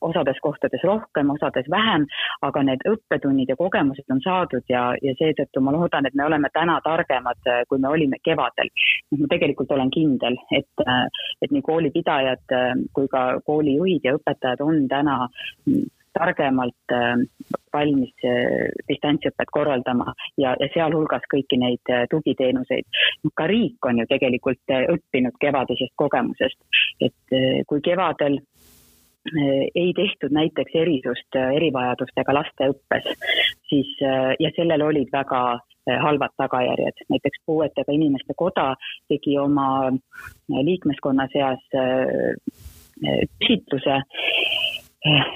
osades 0.00 0.38
kohtades 0.42 0.82
rohkem, 0.84 1.30
osades 1.30 1.66
vähem, 1.70 2.06
aga 2.46 2.62
need 2.66 2.84
õppetunnid 2.88 3.50
ja 3.50 3.56
kogemused 3.58 4.14
on 4.14 4.22
saadud 4.24 4.64
ja, 4.70 4.84
ja 5.02 5.14
seetõttu 5.18 5.62
ma 5.64 5.74
loodan, 5.74 6.06
et 6.06 6.16
me 6.18 6.26
oleme 6.26 6.50
täna 6.54 6.78
targemad, 6.84 7.40
äh, 7.50 7.62
kui 7.68 7.82
me 7.82 7.90
olime 7.90 8.20
kevadel. 8.24 8.70
noh, 9.10 9.22
ma 9.22 9.30
tegelikult 9.34 9.70
olen 9.74 9.90
kindel, 9.94 10.38
et, 10.54 10.86
äh, 10.86 11.06
et 11.42 11.54
nii 11.54 11.64
koolipidajad 11.66 12.56
äh, 12.56 12.74
kui 12.94 13.08
ka 13.10 13.28
koolijuhid 13.46 14.04
ja 14.04 14.16
õpetajad 14.18 14.62
on 14.64 14.84
täna 14.90 15.20
mm, 15.66 15.86
targemalt 16.18 16.92
valmis 17.72 18.14
distantsõpet 18.88 19.50
korraldama 19.54 20.14
ja, 20.40 20.56
ja 20.58 20.66
sealhulgas 20.72 21.22
kõiki 21.30 21.60
neid 21.60 21.92
tugiteenuseid. 22.10 22.88
ka 23.38 23.46
riik 23.46 23.86
on 23.86 24.00
ju 24.00 24.06
tegelikult 24.10 24.74
õppinud 24.96 25.36
kevadisest 25.38 25.94
kogemusest, 26.00 26.58
et 27.06 27.36
kui 27.70 27.84
kevadel 27.84 28.40
ei 29.74 29.92
tehtud 29.96 30.34
näiteks 30.34 30.74
erisust 30.74 31.36
äh, 31.36 31.52
erivajadustega 31.56 32.34
laste 32.34 32.70
õppes, 32.72 33.08
siis 33.68 33.90
äh, 34.02 34.34
ja 34.40 34.50
sellel 34.56 34.84
olid 34.86 35.12
väga 35.12 35.58
halvad 35.88 36.34
tagajärjed. 36.36 36.98
näiteks 37.08 37.40
puuetega 37.46 37.92
inimeste 37.92 38.34
koda 38.36 38.74
tegi 39.08 39.38
oma 39.40 39.88
liikmeskonna 40.52 41.24
seas 41.32 41.62
küsitluse 43.40 43.96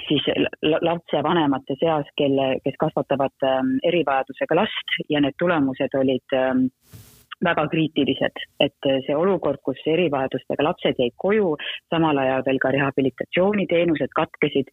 siis 0.09 0.29
lapsevanemate 0.61 1.79
seas, 1.81 2.05
kelle, 2.21 2.59
kes 2.65 2.77
kasvatavad 2.85 3.49
erivajadusega 3.89 4.61
last 4.61 4.93
ja 5.09 5.25
need 5.25 5.41
tulemused 5.41 5.97
olid 5.97 6.37
väga 7.45 7.67
kriitilised, 7.73 8.45
et 8.61 8.89
see 9.07 9.17
olukord, 9.17 9.61
kus 9.67 9.81
erivajadustega 9.87 10.67
lapsed 10.67 11.01
jäid 11.03 11.15
koju, 11.25 11.55
samal 11.93 12.19
ajal 12.23 12.45
veel 12.47 12.61
ka 12.63 12.73
rehabilitatsiooniteenused 12.77 14.15
katkesid, 14.17 14.71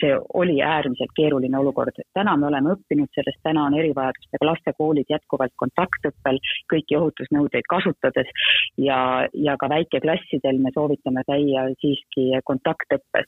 see 0.00 0.12
oli 0.42 0.60
äärmiselt 0.62 1.14
keeruline 1.16 1.58
olukord. 1.58 1.96
täna 2.14 2.36
me 2.36 2.46
oleme 2.46 2.74
õppinud 2.76 3.10
sellest, 3.14 3.40
täna 3.42 3.66
on 3.68 3.78
erivajadustega 3.78 4.48
laste 4.48 4.74
koolid 4.78 5.10
jätkuvalt 5.10 5.54
kontaktõppel 5.56 6.40
kõiki 6.72 6.98
ohutusnõudeid 6.98 7.68
kasutades 7.68 8.30
ja, 8.76 9.28
ja 9.34 9.56
ka 9.60 9.68
väikeklassidel 9.68 10.60
me 10.62 10.72
soovitame 10.74 11.24
käia 11.28 11.68
siiski 11.80 12.30
kontaktõppes. 12.44 13.26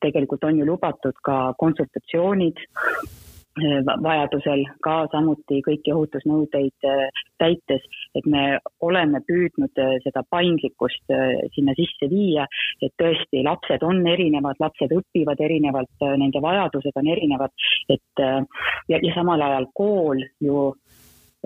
tegelikult 0.00 0.44
on 0.44 0.58
ju 0.58 0.66
lubatud 0.66 1.16
ka 1.24 1.54
konsultatsioonid 1.58 2.60
vajadusel 4.02 4.64
ka 4.84 4.96
samuti 5.12 5.62
kõiki 5.64 5.94
ohutusnõudeid 5.94 6.88
äh, 6.88 7.22
täites, 7.40 7.84
et 8.14 8.26
me 8.26 8.58
oleme 8.84 9.22
püüdnud 9.28 9.80
äh, 9.80 9.96
seda 10.04 10.22
paindlikkust 10.30 11.14
sinna 11.54 11.74
sisse 11.78 12.08
viia, 12.10 12.46
et 12.82 12.92
tõesti, 13.00 13.42
lapsed 13.46 13.84
on 13.86 14.02
erinevad, 14.06 14.60
lapsed 14.60 14.92
õpivad 14.92 15.40
erinevalt, 15.40 16.06
nende 16.20 16.42
vajadused 16.42 16.96
on 16.96 17.08
erinevad, 17.12 17.52
et 17.92 18.22
ja, 18.22 18.98
ja 18.98 19.14
samal 19.14 19.42
ajal 19.42 19.68
kool 19.74 20.22
ju 20.40 20.72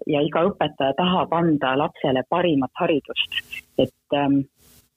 ja 0.08 0.22
iga 0.24 0.44
õpetaja 0.48 0.96
tahab 0.98 1.32
anda 1.36 1.74
lapsele 1.78 2.24
parimat 2.28 2.72
haridust, 2.80 3.36
et 3.78 4.16
ähm, 4.16 4.42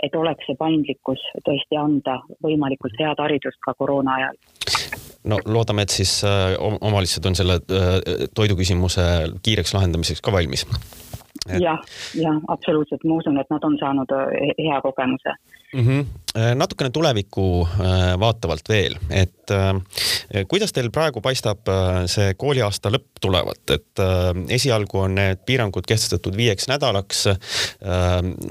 et 0.04 0.16
oleks 0.20 0.44
see 0.48 0.58
paindlikkus 0.60 1.22
tõesti 1.46 1.78
anda 1.80 2.18
võimalikult 2.44 2.98
head 3.00 3.22
haridust 3.24 3.62
ka 3.64 3.76
koroona 3.80 4.18
ajal 4.20 4.36
no 5.30 5.40
loodame, 5.46 5.86
et 5.86 5.94
siis 5.94 6.18
äh, 6.28 6.56
omavalitsused 6.60 7.26
on 7.30 7.36
selle 7.36 7.60
äh, 7.72 8.28
toiduküsimuse 8.36 9.08
kiireks 9.44 9.74
lahendamiseks 9.74 10.22
ka 10.22 10.34
valmis. 10.36 10.68
Jah, 11.60 11.82
jah, 12.16 12.38
absoluutselt, 12.48 13.04
ma 13.04 13.20
usun, 13.20 13.40
et 13.42 13.50
nad 13.52 13.66
on 13.68 13.76
saanud 13.80 14.12
äh, 14.16 14.54
hea 14.60 14.80
kogemuse 14.86 15.36
mm. 15.74 15.88
-hmm. 15.88 16.06
natukene 16.56 16.90
tulevikku 16.90 17.68
vaatavalt 18.20 18.70
veel, 18.70 18.96
et 19.10 19.52
kuidas 20.48 20.74
teil 20.74 20.90
praegu 20.92 21.22
paistab 21.22 21.68
see 22.10 22.34
kooliaasta 22.40 22.90
lõpp 22.90 23.20
tulevat, 23.22 23.74
et 23.76 24.02
esialgu 24.56 25.00
on 25.00 25.16
need 25.16 25.44
piirangud 25.46 25.86
kehtestatud 25.88 26.38
viieks 26.38 26.68
nädalaks. 26.68 27.26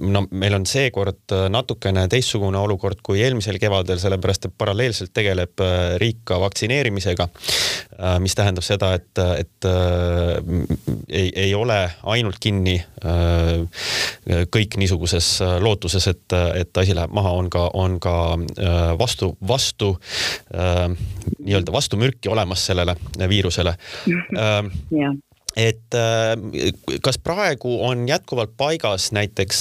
no 0.01 0.25
meil 0.31 0.55
on 0.55 0.67
seekord 0.67 1.35
natukene 1.49 2.07
teistsugune 2.09 2.59
olukord 2.59 3.03
kui 3.03 3.23
eelmisel 3.23 3.59
kevadel, 3.59 3.99
sellepärast 3.99 4.47
et 4.47 4.55
paralleelselt 4.59 5.13
tegeleb 5.15 5.65
riik 5.99 6.23
ka 6.25 6.41
vaktsineerimisega. 6.41 7.29
mis 8.19 8.35
tähendab 8.35 8.65
seda, 8.65 8.95
et, 8.95 9.19
et 9.39 9.71
ei, 11.09 11.33
ei 11.35 11.55
ole 11.55 11.91
ainult 12.03 12.39
kinni 12.41 12.79
kõik 14.53 14.77
niisuguses 14.79 15.41
lootuses, 15.61 16.07
et, 16.07 16.37
et 16.59 16.83
asi 16.83 16.95
läheb 16.97 17.12
maha, 17.13 17.35
on 17.39 17.51
ka, 17.53 17.67
on 17.75 17.99
ka 18.03 18.15
vastu, 18.99 19.35
vastu 19.49 19.95
nii-öelda 20.53 21.73
vastumürki 21.73 22.33
olemas 22.33 22.67
sellele 22.67 22.97
viirusele 23.29 23.77
yeah 24.09 25.13
et 25.57 25.95
kas 27.05 27.19
praegu 27.21 27.75
on 27.85 28.07
jätkuvalt 28.09 28.55
paigas 28.57 29.11
näiteks 29.13 29.59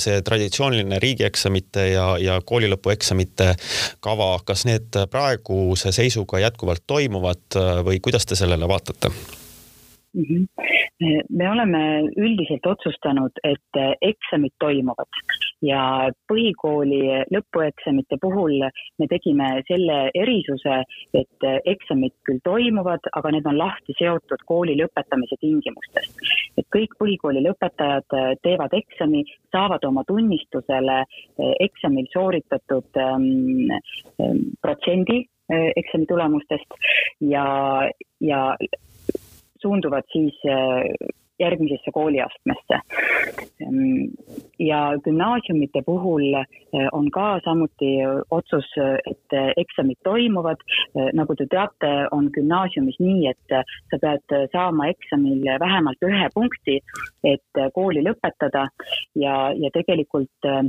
see 0.00 0.22
traditsiooniline 0.24 0.96
riigieksamite 1.04 1.84
ja, 1.90 2.06
ja 2.16 2.38
koolilõpueksamite 2.40 3.50
kava, 4.00 4.30
kas 4.48 4.64
need 4.64 4.96
praeguse 5.12 5.92
seisuga 5.92 6.40
jätkuvalt 6.46 6.86
toimuvad 6.86 7.60
või 7.84 8.00
kuidas 8.00 8.24
te 8.24 8.40
sellele 8.40 8.68
vaatate? 8.68 9.12
mm. 9.12 10.24
-hmm. 10.24 10.77
Me 11.00 11.50
oleme 11.50 11.82
üldiselt 12.16 12.66
otsustanud, 12.66 13.38
et 13.46 13.78
eksamid 14.02 14.54
toimuvad 14.58 15.20
ja 15.64 15.82
põhikooli 16.30 17.00
lõpueksamite 17.34 18.18
puhul 18.22 18.58
me 18.98 19.08
tegime 19.10 19.50
selle 19.68 19.98
erisuse, 20.14 20.80
et 21.14 21.46
eksamid 21.72 22.14
küll 22.26 22.42
toimuvad, 22.44 23.06
aga 23.18 23.32
need 23.34 23.46
on 23.50 23.58
lahti 23.58 23.94
seotud 23.98 24.42
kooli 24.46 24.76
lõpetamise 24.80 25.38
tingimustest. 25.40 26.18
et 26.58 26.66
kõik 26.74 26.94
põhikooli 26.98 27.42
lõpetajad 27.46 28.18
teevad 28.42 28.74
eksami, 28.74 29.24
saavad 29.54 29.84
oma 29.84 30.04
tunnistusele 30.08 31.02
eksamil 31.62 32.06
sooritatud 32.12 33.02
ähm, 33.02 33.70
protsendi 34.62 35.24
eksami 35.48 36.04
tulemustest 36.06 36.74
ja, 37.24 37.46
ja 38.20 38.42
suunduvad 39.62 40.06
siis 40.12 40.36
äh, 40.46 41.08
järgmisesse 41.38 41.90
kooliastmesse. 41.92 42.80
ja 44.58 44.80
gümnaasiumite 45.04 45.82
puhul 45.86 46.34
äh, 46.34 46.46
on 46.92 47.10
ka 47.10 47.40
samuti 47.44 47.90
otsus, 48.30 48.66
et 49.10 49.36
eksamid 49.56 49.96
toimuvad. 50.04 50.56
nagu 51.14 51.34
te 51.34 51.46
teate, 51.50 51.92
on 52.10 52.30
gümnaasiumis 52.34 52.98
nii, 53.00 53.28
et 53.30 53.54
sa 53.90 53.98
pead 54.02 54.34
saama 54.52 54.88
eksamil 54.88 55.44
vähemalt 55.60 56.02
ühe 56.02 56.28
punkti, 56.34 56.80
et 57.24 57.62
kooli 57.74 58.02
lõpetada 58.02 58.68
ja, 59.14 59.36
ja 59.54 59.70
tegelikult 59.74 60.46
äh, 60.46 60.64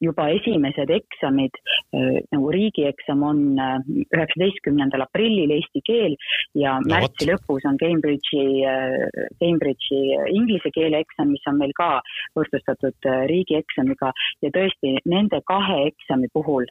juba 0.00 0.28
esimesed 0.36 0.90
eksamid, 0.92 1.56
äh, 1.96 2.18
nagu 2.34 2.50
riigieksam 2.54 3.22
on 3.26 3.42
äh, 3.60 3.78
üheksateistkümnendal 4.04 5.04
aprillil 5.06 5.52
eesti 5.56 5.82
keel 5.86 6.16
ja 6.58 6.76
no, 6.80 6.90
märtsi 6.92 7.26
võt. 7.26 7.32
lõpus 7.32 7.66
on 7.68 7.78
Cambridge'i, 7.80 8.62
äh, 8.68 9.28
Cambridge'i 9.40 10.18
inglise 10.36 10.72
keele 10.74 11.02
eksam, 11.04 11.32
mis 11.34 11.46
on 11.50 11.58
meil 11.60 11.74
ka 11.78 11.90
võrdsustatud 12.38 13.10
riigieksamiga. 13.30 14.12
Ja 14.44 14.50
tõesti 14.54 14.96
nende 15.08 15.42
kahe 15.48 15.78
eksami 15.90 16.28
puhul 16.32 16.66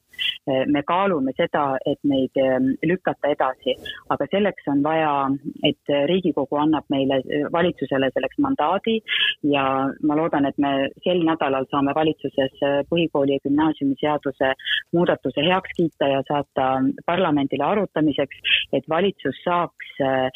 me 0.47 0.81
kaalume 0.87 1.33
seda, 1.37 1.77
et 1.87 1.99
neid 2.07 2.37
ähm, 2.41 2.71
lükata 2.85 3.31
edasi, 3.33 3.75
aga 4.13 4.25
selleks 4.31 4.67
on 4.71 4.81
vaja, 4.85 5.11
et 5.67 5.91
Riigikogu 6.09 6.57
annab 6.59 6.87
meile, 6.93 7.21
valitsusele 7.53 8.09
selleks 8.13 8.39
mandaadi. 8.43 8.97
Ja 9.51 9.65
ma 10.07 10.17
loodan, 10.17 10.47
et 10.49 10.57
me 10.61 10.89
sel 11.05 11.21
nädalal 11.27 11.67
saame 11.71 11.93
valitsuses 11.97 12.57
põhikooli 12.91 13.37
ja 13.37 13.43
gümnaasiumiseaduse 13.45 14.53
muudatuse 14.95 15.45
heaks 15.47 15.75
kiita 15.77 16.09
ja 16.11 16.23
saata 16.27 16.67
parlamendile 17.05 17.65
arutamiseks, 17.67 18.57
et 18.73 18.89
valitsus 18.89 19.39
saaks 19.45 19.93
äh, 20.05 20.27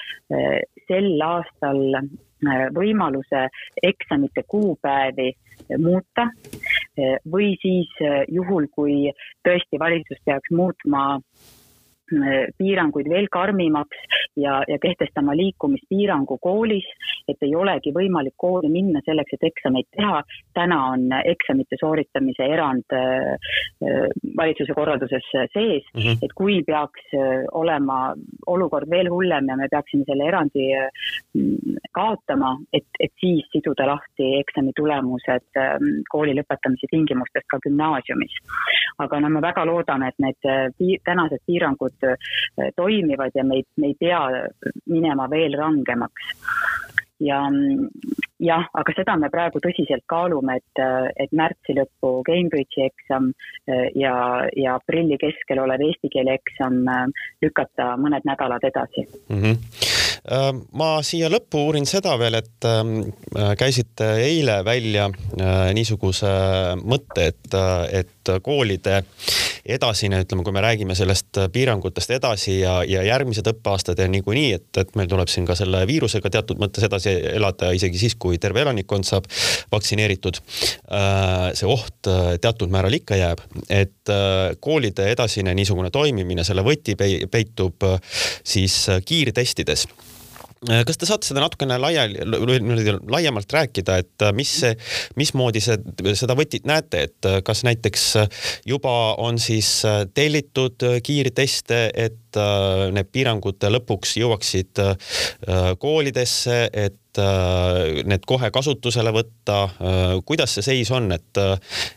sel 0.87 1.11
aastal 1.25 1.99
äh, 1.99 2.67
võimaluse 2.75 3.47
eksamite 3.83 4.45
kuupäevi 4.47 5.31
muuta 5.81 6.29
äh, 6.29 7.17
või 7.31 7.53
siis 7.61 7.91
juhul, 8.31 8.69
kui 8.75 9.11
tõesti 9.47 9.81
valitsus 9.81 10.21
peaks 10.25 10.51
muutma 10.55 11.19
piiranguid 12.57 13.07
veel 13.09 13.25
karmimaks 13.33 13.97
ja, 14.37 14.59
ja 14.69 14.77
kehtestama 14.77 15.33
liikumispiirangu 15.39 16.37
koolis, 16.37 16.85
et 17.31 17.45
ei 17.45 17.55
olegi 17.55 17.93
võimalik 17.95 18.35
kooli 18.37 18.69
minna 18.71 19.01
selleks, 19.05 19.35
et 19.35 19.47
eksameid 19.51 19.87
teha. 19.95 20.21
täna 20.53 20.77
on 20.93 21.09
eksamite 21.23 21.77
sooritamise 21.79 22.45
erand 22.45 22.95
äh, 22.95 23.35
valitsuse 24.37 24.73
korralduses 24.73 25.25
sees 25.31 25.83
mm, 25.93 26.01
-hmm. 26.01 26.17
et 26.21 26.33
kui 26.35 26.61
peaks 26.63 27.13
äh, 27.13 27.43
olema 27.51 28.13
olukord 28.47 28.89
veel 28.89 29.09
hullem 29.09 29.49
ja 29.49 29.57
me 29.57 29.67
peaksime 29.71 30.03
selle 30.05 30.27
erandi 30.27 30.67
äh, 30.73 30.89
kaotama, 31.91 32.57
et, 32.73 32.87
et 32.99 33.11
siis 33.19 33.45
siduda 33.51 33.87
lahti 33.87 34.31
eksami 34.39 34.71
tulemused 34.75 35.59
kooli 36.11 36.33
lõpetamise 36.35 36.87
tingimustest 36.91 37.47
ka 37.49 37.59
gümnaasiumis. 37.67 38.33
aga 38.97 39.19
no 39.19 39.29
me 39.29 39.41
väga 39.41 39.65
loodame, 39.65 40.07
et 40.07 40.19
need 40.19 40.73
piir, 40.77 40.99
tänased 41.05 41.41
piirangud 41.45 41.95
Äh, 42.61 42.71
toimivad 42.75 43.31
ja 43.35 43.43
me 43.43 43.55
ei, 43.55 43.63
me 43.77 43.87
ei 43.87 43.95
pea 43.99 44.19
minema 44.85 45.29
veel 45.29 45.57
rangemaks 45.59 46.31
ja 47.23 47.39
jah, 48.43 48.65
aga 48.75 48.95
seda 48.95 49.15
me 49.19 49.29
praegu 49.31 49.61
tõsiselt 49.63 50.03
kaalume, 50.11 50.57
et, 50.59 50.83
et 51.21 51.31
märtsi 51.35 51.75
lõppu 51.77 52.19
Cambridge'i 52.27 52.87
eksam 52.89 53.31
äh, 53.69 53.87
ja, 53.95 54.15
ja 54.57 54.75
aprilli 54.79 55.17
keskel 55.21 55.61
olev 55.63 55.83
eesti 55.87 56.11
keele 56.13 56.35
eksam 56.39 56.81
äh, 56.91 57.05
lükata 57.45 57.93
mõned 58.01 58.27
nädalad 58.27 58.67
edasi 58.67 59.07
mm. 59.29 59.41
-hmm 59.41 59.93
ma 60.73 60.87
siia 61.05 61.27
lõppu 61.29 61.67
uurin 61.67 61.85
seda 61.85 62.15
veel, 62.17 62.39
et 62.39 62.65
ähm, 62.65 63.11
käisite 63.59 64.07
eile 64.23 64.55
välja 64.65 65.05
niisuguse 65.77 66.31
mõtte, 66.81 67.27
et, 67.29 67.57
et 67.93 68.31
koolide 68.41 69.03
edasine, 69.65 70.21
ütleme, 70.25 70.43
kui 70.45 70.53
me 70.53 70.61
räägime 70.61 70.95
sellest 70.97 71.39
piirangutest 71.53 72.11
edasi 72.17 72.59
ja, 72.59 72.77
ja 72.87 73.03
järgmised 73.05 73.47
õppeaastad 73.49 73.99
ja 74.01 74.07
niikuinii, 74.11 74.53
et, 74.59 74.69
et 74.77 74.95
meil 74.99 75.09
tuleb 75.09 75.31
siin 75.31 75.47
ka 75.47 75.57
selle 75.57 75.81
viirusega 75.89 76.29
teatud 76.37 76.61
mõttes 76.61 76.85
edasi 76.85 77.13
elada 77.33 77.71
isegi 77.75 78.01
siis, 78.01 78.17
kui 78.19 78.39
terve 78.41 78.61
elanikkond 78.65 79.07
saab 79.07 79.29
vaktsineeritud. 79.73 80.41
Äh, 80.93 81.51
see 81.57 81.69
oht 81.69 82.11
äh, 82.11 82.35
teatud 82.41 82.73
määral 82.73 82.97
ikka 82.97 83.19
jääb, 83.19 83.43
et 83.69 84.13
äh, 84.13 84.53
koolide 84.59 85.09
edasine 85.13 85.55
niisugune 85.57 85.91
toimimine, 85.93 86.45
selle 86.45 86.65
võti 86.65 86.97
peitub 86.97 87.89
siis 88.45 88.83
kiirtestides 89.05 89.87
Äh, 89.95 90.14
kas 90.65 90.99
te 90.99 91.07
saate 91.07 91.27
seda 91.27 91.43
natukene 91.43 91.77
laiali, 91.81 92.23
laiemalt 93.11 93.53
rääkida, 93.53 93.97
et 94.01 94.25
äh, 94.25 94.33
mis 94.35 94.51
mismoodi 95.19 95.61
see, 95.63 95.77
seda 96.17 96.35
võtit 96.37 96.67
näete, 96.67 97.05
et 97.09 97.29
äh, 97.29 97.39
kas 97.45 97.63
näiteks 97.67 98.05
juba 98.67 98.95
on 99.21 99.39
siis 99.41 99.69
tellitud 100.13 100.83
kiirteste, 101.05 101.81
et 101.93 102.39
need 102.91 103.09
piirangud 103.15 103.63
lõpuks 103.71 104.17
jõuaksid 104.19 104.81
koolidesse, 105.79 106.57
et 106.73 107.21
need 108.11 108.25
kohe 108.27 108.49
kasutusele 108.51 109.13
võtta. 109.15 109.59
kuidas 110.27 110.57
see 110.57 110.65
seis 110.65 110.91
on, 110.91 111.11
et, 111.15 111.43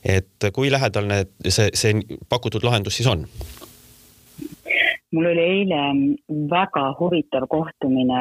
et 0.05 0.51
kui 0.55 0.71
lähedal 0.71 1.11
need, 1.11 1.33
see, 1.49 1.73
see 1.75 2.21
pakutud 2.31 2.63
lahendus 2.67 3.01
siis 3.01 3.11
on? 3.11 3.27
Mul 5.13 5.31
oli 5.33 5.45
eile 5.55 5.81
väga 6.51 6.85
huvitav 7.01 7.49
kohtumine 7.49 8.21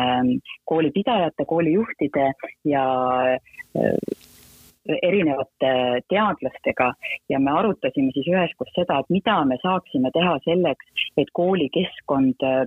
koolipidajate, 0.66 1.46
koolijuhtide 1.46 2.32
ja 2.66 2.86
äh, 3.78 3.96
erinevate 5.04 5.72
teadlastega 6.10 6.94
ja 7.30 7.40
me 7.44 7.52
arutasime 7.60 8.14
siis 8.16 8.30
üheskoos 8.32 8.72
seda, 8.76 9.02
et 9.02 9.10
mida 9.12 9.36
me 9.46 9.58
saaksime 9.62 10.12
teha 10.16 10.38
selleks, 10.46 11.04
et 11.20 11.32
koolikeskkond 11.36 12.46
äh, 12.48 12.64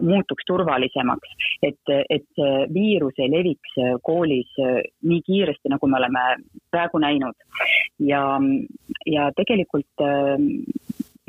muutuks 0.00 0.46
turvalisemaks, 0.46 1.34
et, 1.66 1.94
et 2.10 2.44
viirus 2.74 3.18
ei 3.18 3.30
leviks 3.32 3.74
koolis 4.06 4.54
äh, 4.62 4.82
nii 5.02 5.22
kiiresti, 5.26 5.72
nagu 5.74 5.90
me 5.90 5.98
oleme 5.98 6.24
praegu 6.70 7.02
näinud. 7.02 7.34
ja, 7.98 8.22
ja 9.06 9.30
tegelikult 9.36 10.06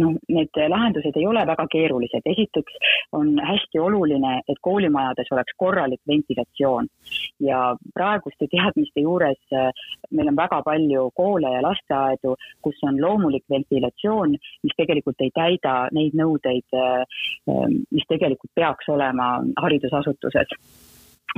noh, 0.02 0.16
need 0.30 0.60
lahendused 0.70 1.18
ei 1.20 1.28
ole 1.28 1.46
väga 1.48 1.68
keerulised. 1.72 2.26
esiteks 2.26 2.80
on 3.12 3.36
hästi 3.50 3.80
oluline, 3.80 4.40
et 4.48 4.60
koolimajades 4.62 5.32
oleks 5.32 5.54
korralik 5.58 6.02
ventilatsioon 6.08 6.88
ja 7.40 7.76
praeguste 7.94 8.48
teadmiste 8.52 9.06
juures 9.06 9.40
äh, 9.54 9.70
meil 10.12 10.32
on 10.32 10.40
väga 10.40 10.62
palju 10.66 11.10
koole 11.16 11.52
ja 11.56 11.62
lasteaedu, 11.66 12.36
kus 12.62 12.82
on 12.88 13.02
loomulik 13.02 13.46
ventilatsioon, 13.50 14.36
mis 14.64 14.78
tegelikult 14.78 15.22
ei 15.22 15.32
täida 15.36 15.76
neid 15.96 16.18
nõudeid, 16.18 16.68
äh, 16.74 17.06
äh, 17.50 17.66
mis 17.92 18.08
tegelikult 18.10 18.54
peaks 18.56 18.90
olema 18.90 19.40
haridusasutuses 19.62 20.56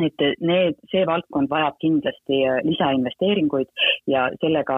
et 0.05 0.23
need, 0.41 0.77
see 0.91 1.03
valdkond 1.09 1.49
vajab 1.49 1.77
kindlasti 1.81 2.41
äh, 2.45 2.59
lisainvesteeringuid 2.65 3.69
ja 4.07 4.27
sellega 4.41 4.77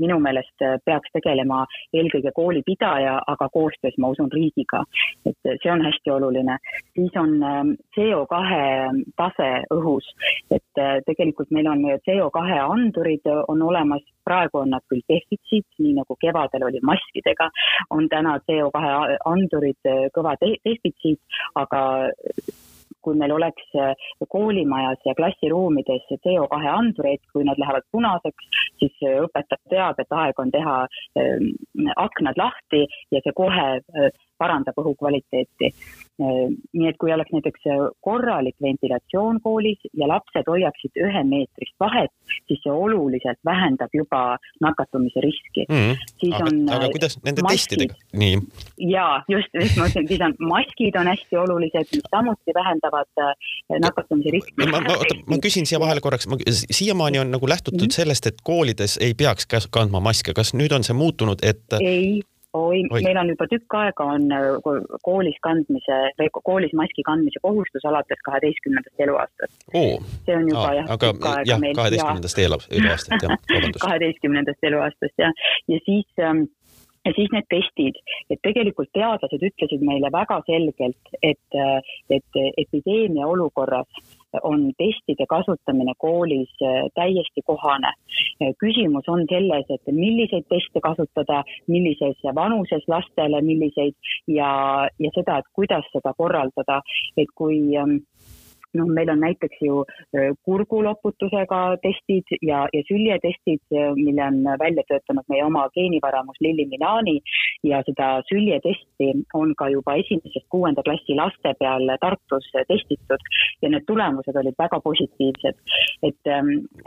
minu 0.00 0.18
meelest 0.22 0.64
äh, 0.64 0.76
peaks 0.84 1.12
tegelema 1.14 1.62
eelkõige 1.94 2.32
koolipidaja, 2.34 3.18
aga 3.34 3.48
koostöös, 3.54 3.96
ma 4.02 4.10
usun, 4.14 4.30
riigiga. 4.32 4.82
et 5.26 5.38
see 5.62 5.70
on 5.72 5.84
hästi 5.84 6.10
oluline. 6.10 6.58
siis 6.94 7.16
on 7.16 7.42
ähm, 7.42 7.72
CO2 7.96 8.40
tase 9.16 9.50
õhus, 9.74 10.10
et 10.50 10.82
äh, 10.82 10.98
tegelikult 11.06 11.50
meil 11.50 11.70
on 11.70 11.84
CO2 12.08 12.58
andurid 12.60 13.26
on 13.48 13.62
olemas, 13.62 14.02
praegu 14.24 14.58
on 14.64 14.70
nad 14.74 14.82
küll 14.90 15.04
defitsiit, 15.08 15.66
nii 15.78 15.94
nagu 16.00 16.16
kevadel 16.20 16.66
oli 16.66 16.82
maskidega, 16.82 17.50
on 17.90 18.08
täna 18.10 18.38
CO2 18.50 19.18
andurid 19.24 19.92
kõva 20.14 20.34
defitsiit, 20.42 21.20
aga 21.54 22.10
kui 23.06 23.16
meil 23.18 23.34
oleks 23.36 23.78
äh, 23.78 23.94
koolimajas 24.34 25.06
ja 25.06 25.14
klassiruumides 25.18 26.06
CO2 26.26 26.60
andureid, 26.72 27.22
kui 27.32 27.46
nad 27.46 27.60
lähevad 27.62 27.86
punaseks, 27.94 28.50
siis 28.82 29.02
äh, 29.06 29.20
õpetaja 29.26 29.62
teab, 29.70 30.02
et 30.02 30.16
aeg 30.20 30.42
on 30.42 30.52
teha 30.54 30.76
ähm, 31.20 31.50
aknad 31.96 32.38
lahti 32.40 32.84
ja 33.14 33.22
see 33.22 33.36
kohe 33.36 33.66
äh, 33.78 34.10
parandab 34.38 34.78
õhukvaliteeti 34.82 35.72
Äh, 36.16 36.48
nii 36.72 36.86
et 36.88 36.96
kui 36.96 37.10
oleks 37.12 37.28
näiteks 37.28 37.66
äh, 37.68 37.80
korralik 38.00 38.56
ventilatsioon 38.64 39.36
koolis 39.44 39.82
ja 40.00 40.06
lapsed 40.08 40.46
hoiaksid 40.48 40.94
ühemeetrist 40.96 41.74
vahet, 41.82 42.08
siis 42.48 42.62
see 42.64 42.72
oluliselt 42.72 43.36
vähendab 43.44 43.92
juba 43.92 44.20
nakatumise 44.64 45.20
riski 45.20 45.66
mm. 45.68 45.74
-hmm. 45.76 46.06
siis 46.22 46.32
aga, 46.38 46.46
on. 46.48 46.62
aga 46.72 46.86
äh, 46.86 46.92
kuidas 46.94 47.18
nende 47.20 47.44
maskid. 47.44 47.58
testidega? 47.58 47.98
nii. 48.22 48.38
ja 48.94 49.04
just, 49.28 49.52
just 49.60 49.76
ma 49.76 49.90
ütlen, 49.90 50.08
siis 50.08 50.22
on 50.24 50.32
maskid 50.54 50.96
on 50.96 51.10
hästi 51.12 51.40
olulised, 51.42 51.92
mis 51.92 52.08
samuti 52.14 52.54
vähendavad 52.60 53.12
nakatumise 53.84 54.32
riski. 54.38 54.54
ma, 54.56 54.80
ma, 54.80 54.96
oota, 54.96 55.18
ma 55.26 55.40
küsin 55.44 55.68
siia 55.68 55.82
vahele 55.84 56.00
korraks, 56.00 56.24
siiamaani 56.70 57.20
on 57.26 57.34
nagu 57.36 57.48
lähtutud 57.48 57.76
mm 57.76 57.92
-hmm. 57.92 57.98
sellest, 58.00 58.26
et 58.32 58.40
koolides 58.40 58.96
ei 59.04 59.12
peaks 59.12 59.44
kandma 59.70 60.00
maske, 60.00 60.32
kas 60.32 60.54
nüüd 60.56 60.72
on 60.72 60.84
see 60.84 60.96
muutunud, 60.96 61.44
et? 61.44 61.76
ei 61.80 62.22
oi, 62.56 62.82
oi., 62.90 63.02
meil 63.06 63.20
on 63.22 63.30
juba 63.32 63.48
tükk 63.52 63.78
aega 63.80 64.08
on 64.16 64.26
äh, 64.34 64.48
koolis 65.06 65.38
kandmise, 65.46 66.00
koolis 66.50 66.74
maski 66.80 67.04
kandmise 67.06 67.42
kohustus 67.44 67.86
alates 67.88 68.22
kaheteistkümnendast 68.28 69.06
eluaastast 69.06 69.56
see 70.26 70.36
on 70.36 70.50
juba 70.52 70.68
jah, 70.80 70.92
aga, 70.96 71.12
tükk 71.14 71.30
aega 71.32 71.50
jah, 71.52 71.64
meil. 71.64 71.78
kaheteistkümnendast 71.80 72.44
eluaastast 72.46 73.26
jah, 73.26 73.34
vabandust. 73.52 73.82
kaheteistkümnendast 73.86 74.70
eluaastast 74.70 75.26
jah, 75.26 75.48
ja 75.72 75.80
siis 75.88 76.26
ähm, 76.28 76.46
ja 77.06 77.12
siis 77.14 77.30
need 77.30 77.46
testid, 77.52 77.98
et 78.34 78.40
tegelikult 78.42 78.90
teadlased 78.96 79.42
ütlesid 79.48 79.82
meile 79.86 80.10
väga 80.14 80.40
selgelt, 80.48 81.12
et, 81.22 81.58
et 82.10 82.40
epideemia 82.64 83.28
olukorras 83.30 84.15
on 84.42 84.72
testide 84.78 85.26
kasutamine 85.28 85.94
koolis 85.98 86.50
äh, 86.62 86.88
täiesti 86.94 87.42
kohane. 87.44 87.92
küsimus 88.60 89.08
on 89.08 89.24
selles, 89.30 89.64
et 89.70 89.92
milliseid 89.92 90.44
teste 90.48 90.80
kasutada, 90.82 91.42
millises 91.66 92.18
vanuses 92.34 92.84
lastele, 92.88 93.40
milliseid 93.42 93.94
ja, 94.26 94.50
ja 94.98 95.10
seda, 95.14 95.38
et 95.38 95.48
kuidas 95.52 95.86
seda 95.92 96.12
korraldada, 96.18 96.82
et 97.16 97.32
kui 97.34 97.76
ähm, 97.80 97.98
noh, 98.74 98.88
meil 98.98 99.10
on 99.12 99.20
näiteks 99.22 99.60
ju 99.62 99.82
kurguloputusega 100.46 101.60
testid 101.84 102.36
ja, 102.42 102.64
ja 102.72 102.82
süljetestid, 102.88 103.62
mille 103.98 104.24
on 104.24 104.42
välja 104.60 104.84
töötanud 104.88 105.26
meie 105.32 105.44
oma 105.44 105.66
geenivaramus 105.74 106.40
Lilli 106.40 106.66
Minani 106.70 107.18
ja 107.64 107.82
seda 107.86 108.08
süljetesti 108.30 109.12
on 109.34 109.54
ka 109.58 109.70
juba 109.72 109.96
esimesest 110.02 110.48
kuuenda 110.52 110.84
klassi 110.86 111.16
laste 111.18 111.54
peal 111.60 111.88
Tartus 112.00 112.50
testitud 112.68 113.30
ja 113.62 113.72
need 113.72 113.86
tulemused 113.86 114.36
olid 114.42 114.58
väga 114.58 114.80
positiivsed, 114.84 115.62
et, 116.02 116.32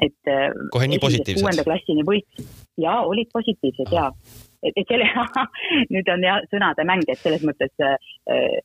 et. 0.06 0.34
kohe 0.76 0.88
nii 0.92 1.02
positiivsed? 1.02 1.44
kuuenda 1.44 1.65
klassini 1.68 2.06
võiks 2.08 2.54
ja 2.78 3.00
olid 3.08 3.32
positiivsed 3.34 3.94
ja 3.96 4.10
et, 4.63 4.74
et 4.76 4.88
selle 4.89 5.08
nüüd 5.93 6.10
on 6.13 6.26
jah 6.26 6.41
sõnade 6.52 6.86
mäng, 6.88 7.06
et 7.08 7.22
selles 7.22 7.43
mõttes 7.48 7.72
äh, 7.84 7.95
äh, 8.30 8.58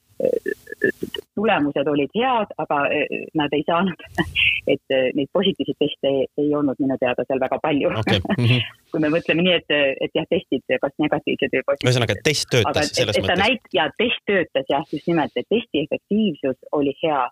tulemused 1.35 1.91
olid 1.91 2.13
head, 2.17 2.55
aga 2.63 2.81
äh, 2.89 3.27
nad 3.39 3.55
ei 3.57 3.65
saanud, 3.67 4.05
et 4.75 4.95
äh, 4.95 5.11
neid 5.19 5.31
positiivseid 5.37 5.81
teste 5.83 6.11
ei, 6.11 6.27
ei 6.43 6.55
olnud 6.55 6.81
minu 6.83 6.99
teada 7.01 7.27
seal 7.29 7.43
väga 7.43 7.61
palju 7.63 7.93
okay. 7.93 8.21
Mm 8.37 8.45
-hmm. 8.45 8.73
kui 8.91 9.05
me 9.05 9.13
mõtleme 9.17 9.47
nii, 9.47 9.57
et, 9.61 9.77
et 10.07 10.19
jah, 10.19 10.27
testid 10.31 10.79
kas 10.81 10.95
negatiivsed 11.03 11.57
või 11.57 11.67
positiivsed. 11.67 11.91
ühesõnaga, 11.91 12.19
test 12.31 12.51
töötas 12.51 12.77
aga, 12.77 12.89
selles 13.01 13.19
et, 13.19 13.25
mõttes. 13.25 13.43
näit- 13.45 13.73
ja 13.79 13.89
test 13.99 14.23
töötas 14.31 14.67
jah, 14.71 14.85
just 14.93 15.07
nimelt, 15.11 15.33
et 15.37 15.49
testi 15.49 15.87
efektiivsus 15.87 16.59
oli 16.73 16.95
hea 17.03 17.23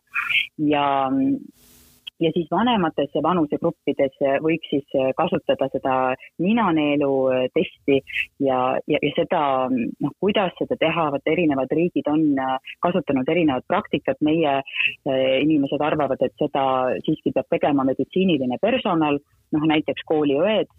ja 0.74 0.86
ja 2.20 2.30
siis 2.34 2.48
vanemates 2.50 3.14
vanusegruppides 3.22 4.18
võiks 4.44 4.70
siis 4.70 4.96
kasutada 5.16 5.68
seda 5.72 5.96
ninaneelu 6.42 7.12
äh, 7.32 7.44
testi 7.54 8.00
ja, 8.40 8.78
ja, 8.86 9.00
ja 9.00 9.12
seda, 9.16 9.42
noh, 9.72 10.14
kuidas 10.20 10.54
seda 10.58 10.78
teha, 10.80 11.08
vot 11.14 11.32
erinevad 11.34 11.72
riigid 11.72 12.08
on 12.12 12.26
kasutanud 12.82 13.28
erinevat 13.28 13.64
praktikat, 13.68 14.20
meie 14.24 14.58
inimesed 15.42 15.80
arvavad, 15.82 16.20
et 16.24 16.34
seda 16.40 16.64
siiski 17.06 17.32
peab 17.34 17.48
tegema 17.52 17.84
meditsiiniline 17.86 18.58
personal, 18.62 19.18
noh 19.52 19.68
näiteks 19.68 20.04
kooliõed 20.08 20.70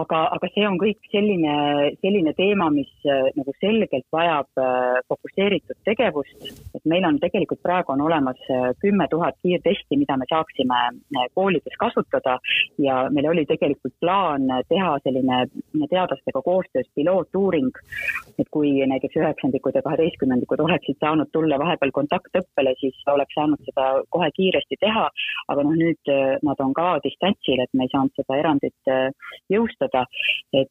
aga, 0.00 0.20
aga 0.36 0.48
see 0.54 0.64
on 0.66 0.76
kõik 0.80 0.98
selline, 1.12 1.54
selline 2.02 2.32
teema, 2.36 2.68
mis 2.72 2.90
äh, 3.08 3.28
nagu 3.38 3.54
selgelt 3.60 4.06
vajab 4.14 4.60
äh, 4.60 4.98
fokusseeritud 5.10 5.78
tegevust. 5.86 6.34
et 6.74 6.84
meil 6.90 7.04
on 7.06 7.18
tegelikult 7.22 7.62
praegu 7.62 7.94
on 7.94 8.02
olemas 8.04 8.40
äh, 8.50 8.70
kümme 8.82 9.06
tuhat 9.10 9.38
kiirtesti, 9.42 9.98
mida 10.00 10.16
me 10.16 10.26
saaksime 10.30 10.80
koolides 11.34 11.76
kasutada. 11.78 12.38
Ja 12.78 13.08
meil 13.10 13.28
oli 13.30 13.44
tegelikult 13.46 13.94
plaan 14.00 14.48
teha 14.68 14.96
selline 15.04 15.44
teadlastega 15.90 16.42
koostöös 16.42 16.88
pilootuuring, 16.94 17.70
et 18.38 18.48
kui 18.50 18.72
näiteks 18.90 19.18
üheksandikud 19.20 19.76
ja 19.76 19.82
kaheteistkümnendikud 19.86 20.60
oleksid 20.64 20.98
saanud 21.00 21.30
tulla 21.32 21.58
vahepeal 21.60 21.92
kontaktõppele, 21.94 22.74
siis 22.80 22.96
oleks 23.12 23.36
saanud 23.38 23.62
seda 23.68 23.86
kohe 24.14 24.30
kiiresti 24.36 24.80
teha, 24.80 25.06
aga 25.52 25.66
noh, 25.66 25.76
nüüd 25.78 26.12
nad 26.46 26.60
on 26.64 26.74
ka 26.76 26.98
distantsil, 27.04 27.62
et 27.62 27.72
me 27.74 27.86
ei 27.86 27.92
saanud 27.92 28.14
seda 28.18 28.38
erandit 28.40 28.92
jõustada 29.52 29.83
alustada. 29.84 30.06
et, 30.52 30.68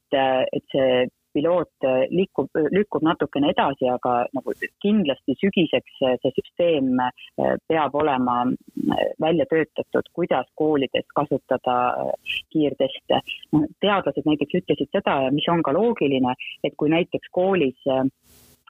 et 0.53 0.63
see 0.71 1.07
piloot 1.33 1.85
liikub, 2.13 2.49
lükkub 2.71 3.01
natukene 3.01 3.49
edasi, 3.49 3.87
aga 3.89 4.27
nagu 4.37 4.53
kindlasti 4.83 5.35
sügiseks 5.39 5.95
see 6.21 6.31
süsteem 6.35 6.91
peab 7.67 7.95
olema 7.97 8.43
välja 9.21 9.47
töötatud, 9.49 10.11
kuidas 10.13 10.45
koolides 10.55 11.07
kasutada 11.15 11.77
kiirteste. 12.53 13.21
teadlased 13.81 14.29
näiteks 14.29 14.59
ütlesid 14.61 14.93
seda, 14.93 15.17
mis 15.31 15.49
on 15.49 15.63
ka 15.63 15.73
loogiline, 15.73 16.35
et 16.63 16.77
kui 16.77 16.93
näiteks 16.93 17.33
koolis 17.33 17.81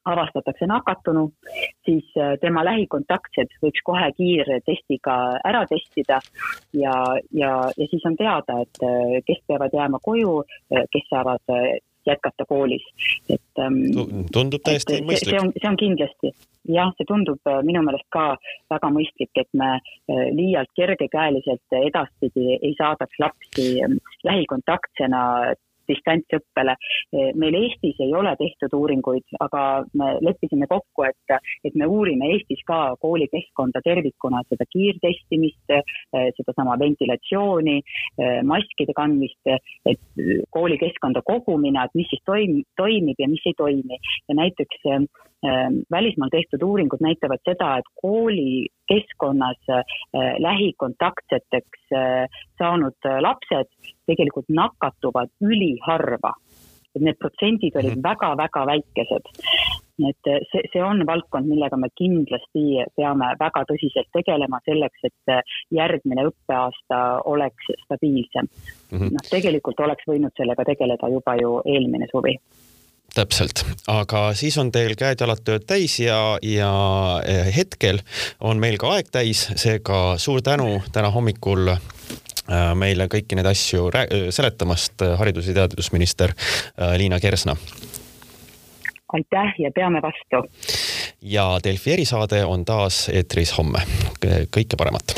avastatakse 0.05 0.67
nakatunu, 0.67 1.31
siis 1.85 2.05
äh, 2.17 2.35
tema 2.41 2.63
lähikontaktsed 2.65 3.55
võiks 3.63 3.83
kohe 3.85 4.09
kiirtestiga 4.17 5.15
ära 5.47 5.63
testida 5.69 6.19
ja, 6.73 6.93
ja, 7.31 7.53
ja 7.77 7.87
siis 7.89 8.05
on 8.09 8.17
teada, 8.19 8.59
et 8.65 8.83
äh, 8.83 9.17
kes 9.27 9.41
peavad 9.47 9.73
jääma 9.73 10.01
koju, 10.03 10.41
äh, 10.75 10.85
kes 10.91 11.09
saavad 11.09 11.57
jätkata 12.03 12.43
koolis, 12.43 12.83
et 13.31 13.59
ähm, 13.63 13.77
tundub 14.35 14.59
täiesti 14.67 14.97
et, 14.97 15.05
mõistlik. 15.07 15.29
see 15.31 15.39
on, 15.39 15.53
see 15.55 15.69
on 15.69 15.77
kindlasti, 15.79 16.31
jah, 16.67 16.91
see 16.97 17.07
tundub 17.07 17.39
minu 17.63 17.79
meelest 17.87 18.09
ka 18.11 18.25
väga 18.73 18.89
mõistlik, 18.91 19.31
et 19.39 19.47
me 19.55 19.77
liialt 20.35 20.67
kergekäeliselt 20.75 21.77
edaspidi 21.79 22.57
ei 22.57 22.73
saadaks 22.75 23.23
lapsi 23.23 23.69
ähm, 23.85 24.01
lähikontaktsena 24.27 25.23
distantsõppele. 25.89 26.75
meil 27.39 27.57
Eestis 27.57 27.99
ei 28.03 28.13
ole 28.15 28.33
tehtud 28.39 28.73
uuringuid, 28.77 29.25
aga 29.43 29.83
me 29.99 30.13
leppisime 30.25 30.67
kokku, 30.69 31.05
et, 31.07 31.35
et 31.63 31.75
me 31.75 31.87
uurime 31.89 32.31
Eestis 32.33 32.63
ka 32.67 32.95
koolikeskkonda 33.01 33.81
tervikuna, 33.85 34.43
seda 34.49 34.65
kiirtestimist, 34.69 35.75
sedasama 36.37 36.77
ventilatsiooni, 36.79 37.79
maskide 38.49 38.95
kandmist, 38.97 39.41
et 39.89 40.23
koolikeskkonda 40.55 41.23
kogumina, 41.27 41.85
et 41.85 41.99
mis 41.99 42.09
siis 42.11 42.23
toim-, 42.29 42.63
toimib 42.79 43.19
ja 43.19 43.29
mis 43.29 43.45
ei 43.45 43.57
toimi. 43.57 43.99
ja 44.29 44.35
näiteks 44.35 44.87
välismaal 45.91 46.29
tehtud 46.31 46.63
uuringud 46.63 47.01
näitavad 47.03 47.41
seda, 47.47 47.77
et 47.77 47.89
koolikeskkonnas 48.01 49.69
eh, 49.69 49.83
lähikontaktseteks 50.39 51.91
eh, 51.91 52.41
saanud 52.57 52.97
eh, 53.09 53.19
lapsed 53.27 53.69
tegelikult 54.07 54.49
nakatuvad 54.49 55.31
üliharva. 55.41 56.33
et 56.95 57.01
need 57.01 57.17
protsendid 57.17 57.73
olid 57.79 58.03
väga-väga 58.05 58.61
mhm. 58.61 58.69
väikesed. 58.69 59.29
et 60.09 60.27
see, 60.51 60.61
see 60.73 60.83
on 60.83 61.05
valdkond, 61.05 61.47
millega 61.49 61.77
me 61.77 61.89
kindlasti 61.97 62.83
peame 62.97 63.31
väga 63.39 63.63
tõsiselt 63.69 64.09
tegelema 64.13 64.59
selleks, 64.65 64.99
et 65.09 65.33
järgmine 65.71 66.27
õppeaasta 66.29 66.99
oleks 67.25 67.71
stabiilsem. 67.85 68.49
-hmm. 68.91 69.09
noh, 69.15 69.25
tegelikult 69.29 69.79
oleks 69.79 70.05
võinud 70.07 70.33
sellega 70.37 70.65
tegeleda 70.65 71.09
juba 71.09 71.35
ju 71.41 71.61
eelmine 71.65 72.07
suvi 72.11 72.37
täpselt, 73.13 73.61
aga 73.87 74.31
siis 74.37 74.57
on 74.61 74.71
teil 74.73 74.95
käed-jalad 74.97 75.43
tööd 75.45 75.65
täis 75.69 75.99
ja, 76.01 76.37
ja 76.41 76.71
eh, 77.29 77.49
hetkel 77.55 78.01
on 78.41 78.61
meil 78.61 78.79
ka 78.81 78.95
aeg 78.95 79.11
täis, 79.13 79.45
seega 79.59 80.17
suur 80.21 80.41
tänu 80.45 80.79
täna 80.93 81.11
hommikul 81.13 81.75
eh, 81.75 81.79
meile 82.79 83.07
kõiki 83.11 83.37
neid 83.37 83.49
asju 83.53 83.89
seletamast, 84.33 84.97
eh, 85.05 85.15
haridus- 85.19 85.51
ja 85.51 85.59
teadusminister 85.61 86.33
Liina 86.97 87.19
Kersna. 87.19 87.55
aitäh 89.13 89.55
ja 89.59 89.71
peame 89.75 90.01
vastu. 90.01 90.43
ja 91.21 91.59
Delfi 91.63 91.93
erisaade 91.93 92.45
on 92.45 92.65
taas 92.65 93.09
eetris 93.09 93.57
homme. 93.57 93.85
kõike 94.49 94.77
paremat 94.77 95.15